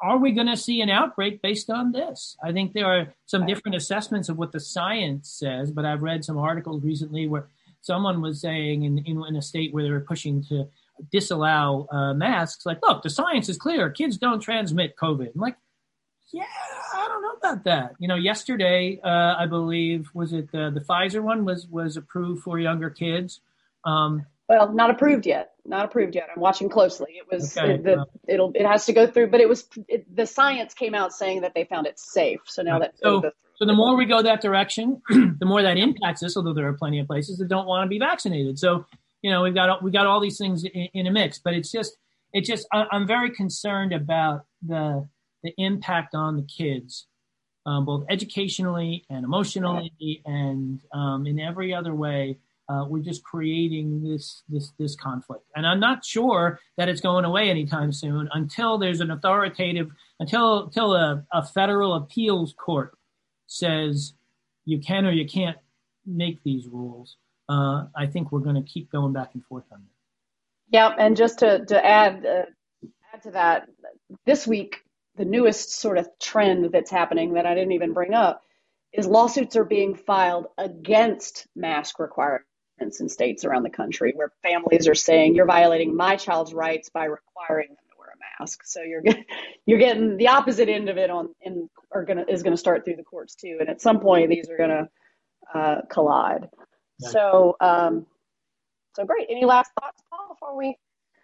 are 0.00 0.18
we 0.18 0.32
going 0.32 0.46
to 0.46 0.56
see 0.56 0.80
an 0.80 0.90
outbreak 0.90 1.42
based 1.42 1.70
on 1.70 1.90
this? 1.90 2.36
I 2.42 2.52
think 2.52 2.72
there 2.72 2.86
are 2.86 3.12
some 3.26 3.46
different 3.46 3.76
assessments 3.76 4.28
of 4.28 4.38
what 4.38 4.52
the 4.52 4.60
science 4.60 5.28
says, 5.28 5.72
but 5.72 5.84
I've 5.84 6.02
read 6.02 6.24
some 6.24 6.38
articles 6.38 6.84
recently 6.84 7.26
where 7.26 7.48
someone 7.80 8.20
was 8.20 8.40
saying 8.40 8.84
in, 8.84 8.98
in, 8.98 9.24
in 9.26 9.36
a 9.36 9.42
state 9.42 9.74
where 9.74 9.82
they 9.82 9.90
were 9.90 10.00
pushing 10.00 10.44
to 10.44 10.68
disallow 11.10 11.88
uh, 11.90 12.14
masks. 12.14 12.64
Like, 12.64 12.78
look, 12.82 13.02
the 13.02 13.10
science 13.10 13.48
is 13.48 13.56
clear. 13.56 13.90
Kids 13.90 14.18
don't 14.18 14.40
transmit 14.40 14.96
COVID. 14.96 15.34
I'm 15.34 15.40
like, 15.40 15.56
yeah, 16.32 16.44
I 16.94 17.08
don't 17.08 17.22
know 17.22 17.32
about 17.32 17.64
that. 17.64 17.94
You 17.98 18.06
know, 18.06 18.16
yesterday, 18.16 19.00
uh, 19.02 19.34
I 19.38 19.46
believe, 19.46 20.10
was 20.14 20.32
it 20.32 20.52
the, 20.52 20.70
the 20.70 20.80
Pfizer 20.80 21.22
one 21.22 21.44
was 21.44 21.66
was 21.66 21.96
approved 21.96 22.42
for 22.42 22.58
younger 22.58 22.90
kids. 22.90 23.40
Um, 23.84 24.26
well, 24.48 24.72
not 24.72 24.90
approved 24.90 25.26
yet. 25.26 25.52
Not 25.66 25.84
approved 25.84 26.14
yet. 26.14 26.28
I'm 26.34 26.40
watching 26.40 26.68
closely. 26.68 27.18
It 27.18 27.26
was 27.30 27.56
okay, 27.56 27.74
it, 27.74 27.84
the, 27.84 28.06
it'll 28.26 28.52
it 28.54 28.64
has 28.64 28.86
to 28.86 28.92
go 28.92 29.06
through, 29.06 29.28
but 29.28 29.40
it 29.40 29.48
was 29.48 29.68
it, 29.86 30.14
the 30.14 30.26
science 30.26 30.72
came 30.72 30.94
out 30.94 31.12
saying 31.12 31.42
that 31.42 31.52
they 31.54 31.64
found 31.64 31.86
it 31.86 31.98
safe. 31.98 32.40
So 32.46 32.62
now 32.62 32.78
that 32.78 32.94
so, 33.02 33.22
so 33.56 33.66
the 33.66 33.74
more 33.74 33.96
we 33.96 34.06
go 34.06 34.22
that 34.22 34.40
direction, 34.40 35.02
the 35.10 35.44
more 35.44 35.62
that 35.62 35.76
impacts 35.76 36.22
us. 36.22 36.36
Although 36.36 36.54
there 36.54 36.66
are 36.66 36.72
plenty 36.72 36.98
of 36.98 37.06
places 37.06 37.38
that 37.38 37.48
don't 37.48 37.66
want 37.66 37.84
to 37.84 37.88
be 37.88 37.98
vaccinated. 37.98 38.58
So 38.58 38.86
you 39.22 39.30
know, 39.30 39.42
we've 39.42 39.54
got 39.54 39.82
we 39.82 39.90
got 39.90 40.06
all 40.06 40.20
these 40.20 40.38
things 40.38 40.64
in, 40.64 40.88
in 40.94 41.06
a 41.06 41.10
mix, 41.10 41.38
but 41.38 41.54
it's 41.54 41.70
just 41.70 41.96
it 42.32 42.44
just 42.44 42.66
I, 42.72 42.86
am 42.92 43.06
very 43.06 43.30
concerned 43.30 43.92
about 43.92 44.46
the 44.66 45.08
the 45.42 45.52
impact 45.58 46.14
on 46.14 46.36
the 46.36 46.42
kids, 46.42 47.06
um, 47.66 47.84
both 47.84 48.04
educationally 48.08 49.04
and 49.10 49.24
emotionally 49.24 50.22
and 50.24 50.80
um, 50.92 51.26
in 51.26 51.38
every 51.38 51.74
other 51.74 51.94
way. 51.94 52.38
Uh, 52.68 52.84
we're 52.86 53.02
just 53.02 53.24
creating 53.24 54.02
this 54.02 54.42
this 54.50 54.72
this 54.78 54.94
conflict, 54.94 55.44
and 55.56 55.66
I'm 55.66 55.80
not 55.80 56.04
sure 56.04 56.60
that 56.76 56.90
it's 56.90 57.00
going 57.00 57.24
away 57.24 57.48
anytime 57.48 57.92
soon 57.92 58.28
until 58.34 58.76
there's 58.76 59.00
an 59.00 59.10
authoritative 59.10 59.90
until 60.20 60.64
until 60.64 60.94
a, 60.94 61.24
a 61.32 61.46
federal 61.46 61.94
appeals 61.94 62.52
court 62.52 62.92
says 63.46 64.12
you 64.66 64.80
can 64.80 65.06
or 65.06 65.12
you 65.12 65.26
can't 65.26 65.56
make 66.04 66.42
these 66.44 66.66
rules. 66.66 67.16
Uh, 67.48 67.86
I 67.96 68.04
think 68.06 68.30
we're 68.30 68.40
going 68.40 68.62
to 68.62 68.70
keep 68.70 68.92
going 68.92 69.14
back 69.14 69.30
and 69.32 69.42
forth 69.46 69.64
on 69.72 69.80
that. 69.80 70.76
Yeah, 70.76 70.94
and 70.98 71.16
just 71.16 71.38
to 71.38 71.64
to 71.64 71.86
add 71.86 72.26
uh, 72.26 72.42
add 73.14 73.22
to 73.22 73.30
that, 73.30 73.66
this 74.26 74.46
week 74.46 74.82
the 75.16 75.24
newest 75.24 75.72
sort 75.72 75.96
of 75.96 76.06
trend 76.20 76.70
that's 76.70 76.90
happening 76.90 77.32
that 77.32 77.46
I 77.46 77.54
didn't 77.54 77.72
even 77.72 77.94
bring 77.94 78.12
up 78.12 78.44
is 78.92 79.06
lawsuits 79.06 79.56
are 79.56 79.64
being 79.64 79.94
filed 79.94 80.48
against 80.58 81.46
mask 81.56 81.98
requirements 81.98 82.44
in 82.80 83.08
states 83.08 83.44
around 83.44 83.62
the 83.62 83.70
country 83.70 84.12
where 84.14 84.32
families 84.42 84.88
are 84.88 84.94
saying 84.94 85.34
you're 85.34 85.46
violating 85.46 85.96
my 85.96 86.16
child's 86.16 86.54
rights 86.54 86.88
by 86.90 87.04
requiring 87.04 87.68
them 87.68 87.76
to 87.90 87.96
wear 87.98 88.08
a 88.08 88.42
mask. 88.42 88.62
So 88.64 88.82
you're 88.82 89.02
you're 89.66 89.78
getting 89.78 90.16
the 90.16 90.28
opposite 90.28 90.68
end 90.68 90.88
of 90.88 90.98
it 90.98 91.10
on 91.10 91.34
in 91.42 91.68
are 91.92 92.04
gonna 92.04 92.24
is 92.28 92.42
gonna 92.42 92.56
start 92.56 92.84
through 92.84 92.96
the 92.96 93.04
courts 93.04 93.34
too, 93.34 93.58
and 93.60 93.68
at 93.68 93.80
some 93.80 94.00
point 94.00 94.30
these 94.30 94.48
are 94.48 94.56
gonna 94.56 94.88
uh, 95.54 95.82
collide. 95.88 96.48
So, 97.00 97.56
um, 97.60 98.06
so 98.96 99.04
great. 99.04 99.28
Any 99.30 99.44
last 99.44 99.70
thoughts, 99.80 100.02
Paul, 100.10 100.34
before 100.34 100.56
we? 100.56 100.76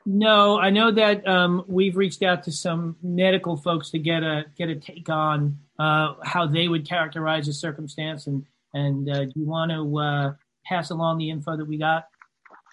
No, 0.07 0.59
I 0.59 0.71
know 0.71 0.93
that 0.93 1.27
um, 1.27 1.65
we've 1.67 1.97
reached 1.97 2.23
out 2.23 2.45
to 2.45 2.53
some 2.53 2.97
medical 3.03 3.57
folks 3.57 3.91
to 3.91 3.99
get 3.99 4.23
a 4.23 4.45
get 4.57 4.69
a 4.69 4.77
take 4.77 5.09
on 5.09 5.59
uh, 5.79 6.15
how 6.23 6.47
they 6.47 6.69
would 6.69 6.87
characterize 6.87 7.47
the 7.47 7.53
circumstance, 7.53 8.27
and 8.27 8.45
and 8.75 9.09
uh, 9.09 9.25
do 9.25 9.33
you 9.35 9.47
want 9.47 9.71
to 9.73 9.99
uh, 9.99 10.33
pass 10.65 10.91
along 10.91 11.19
the 11.19 11.31
info 11.31 11.57
that 11.57 11.67
we 11.67 11.79
got? 11.79 12.05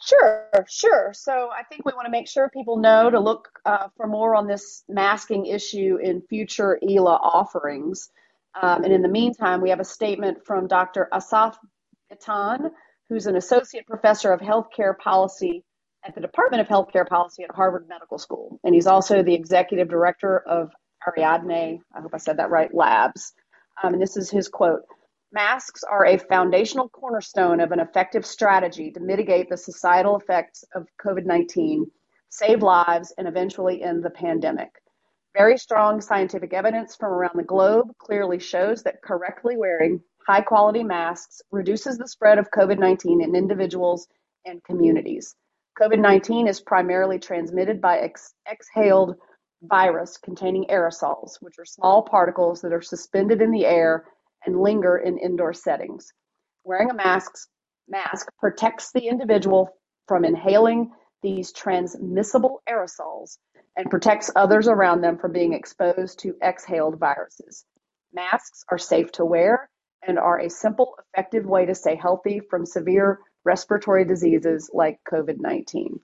Sure, 0.03 0.49
sure. 0.67 1.11
So 1.13 1.49
I 1.51 1.63
think 1.63 1.85
we 1.85 1.93
want 1.93 2.05
to 2.05 2.11
make 2.11 2.27
sure 2.27 2.49
people 2.49 2.77
know 2.77 3.09
to 3.09 3.19
look 3.19 3.49
uh, 3.65 3.87
for 3.95 4.07
more 4.07 4.35
on 4.35 4.47
this 4.47 4.83
masking 4.89 5.45
issue 5.45 5.97
in 6.01 6.21
future 6.21 6.79
ELA 6.81 7.15
offerings. 7.15 8.09
Um, 8.59 8.83
and 8.83 8.91
in 8.91 9.03
the 9.03 9.07
meantime, 9.07 9.61
we 9.61 9.69
have 9.69 9.79
a 9.79 9.85
statement 9.85 10.39
from 10.45 10.67
Dr. 10.67 11.07
Asaf 11.13 11.57
Bitton, 12.11 12.71
who's 13.09 13.27
an 13.27 13.35
associate 13.35 13.85
professor 13.85 14.31
of 14.31 14.41
healthcare 14.41 14.97
policy 14.97 15.63
at 16.03 16.15
the 16.15 16.21
Department 16.21 16.61
of 16.61 16.67
Healthcare 16.67 17.07
Policy 17.07 17.43
at 17.43 17.55
Harvard 17.55 17.87
Medical 17.87 18.17
School. 18.17 18.59
And 18.63 18.73
he's 18.73 18.87
also 18.87 19.21
the 19.21 19.35
executive 19.35 19.87
director 19.87 20.39
of 20.39 20.71
Ariadne, 21.07 21.81
I 21.95 22.01
hope 22.01 22.11
I 22.13 22.17
said 22.17 22.37
that 22.37 22.49
right, 22.49 22.73
labs. 22.73 23.33
Um, 23.83 23.93
and 23.93 24.01
this 24.01 24.17
is 24.17 24.29
his 24.29 24.47
quote 24.47 24.81
Masks 25.33 25.81
are 25.85 26.05
a 26.05 26.17
foundational 26.17 26.89
cornerstone 26.89 27.61
of 27.61 27.71
an 27.71 27.79
effective 27.79 28.25
strategy 28.25 28.91
to 28.91 28.99
mitigate 28.99 29.49
the 29.49 29.55
societal 29.55 30.17
effects 30.17 30.65
of 30.75 30.87
COVID 31.01 31.25
19, 31.25 31.89
save 32.27 32.61
lives, 32.61 33.13
and 33.17 33.29
eventually 33.29 33.81
end 33.81 34.03
the 34.03 34.09
pandemic. 34.09 34.81
Very 35.33 35.57
strong 35.57 36.01
scientific 36.01 36.51
evidence 36.51 36.97
from 36.97 37.13
around 37.13 37.37
the 37.37 37.43
globe 37.43 37.95
clearly 37.97 38.39
shows 38.39 38.83
that 38.83 39.01
correctly 39.01 39.55
wearing 39.55 40.03
high 40.27 40.41
quality 40.41 40.83
masks 40.83 41.41
reduces 41.49 41.97
the 41.97 42.09
spread 42.09 42.37
of 42.37 42.51
COVID 42.51 42.77
19 42.77 43.21
in 43.21 43.33
individuals 43.33 44.09
and 44.45 44.61
communities. 44.65 45.33
COVID 45.79 45.99
19 45.99 46.49
is 46.49 46.59
primarily 46.59 47.19
transmitted 47.19 47.79
by 47.79 47.99
ex- 47.99 48.33
exhaled 48.51 49.15
virus 49.61 50.17
containing 50.17 50.65
aerosols, 50.65 51.37
which 51.39 51.57
are 51.57 51.63
small 51.65 52.01
particles 52.01 52.59
that 52.59 52.73
are 52.73 52.81
suspended 52.81 53.41
in 53.41 53.51
the 53.51 53.65
air 53.65 54.03
and 54.45 54.59
linger 54.59 54.97
in 54.97 55.17
indoor 55.17 55.53
settings. 55.53 56.11
Wearing 56.63 56.89
a 56.89 56.93
mask, 56.93 57.31
mask 57.87 58.27
protects 58.39 58.91
the 58.91 59.07
individual 59.07 59.69
from 60.07 60.25
inhaling 60.25 60.91
these 61.21 61.51
transmissible 61.51 62.61
aerosols 62.69 63.37
and 63.75 63.89
protects 63.89 64.31
others 64.35 64.67
around 64.67 65.01
them 65.01 65.17
from 65.17 65.31
being 65.31 65.53
exposed 65.53 66.19
to 66.19 66.35
exhaled 66.41 66.99
viruses. 66.99 67.65
Masks 68.13 68.63
are 68.69 68.77
safe 68.77 69.11
to 69.13 69.25
wear 69.25 69.69
and 70.05 70.19
are 70.19 70.39
a 70.39 70.49
simple, 70.49 70.95
effective 71.13 71.45
way 71.45 71.65
to 71.65 71.75
stay 71.75 71.95
healthy 71.95 72.41
from 72.49 72.65
severe 72.65 73.19
respiratory 73.43 74.05
diseases 74.05 74.69
like 74.73 74.99
COVID 75.11 75.37
19. 75.39 75.99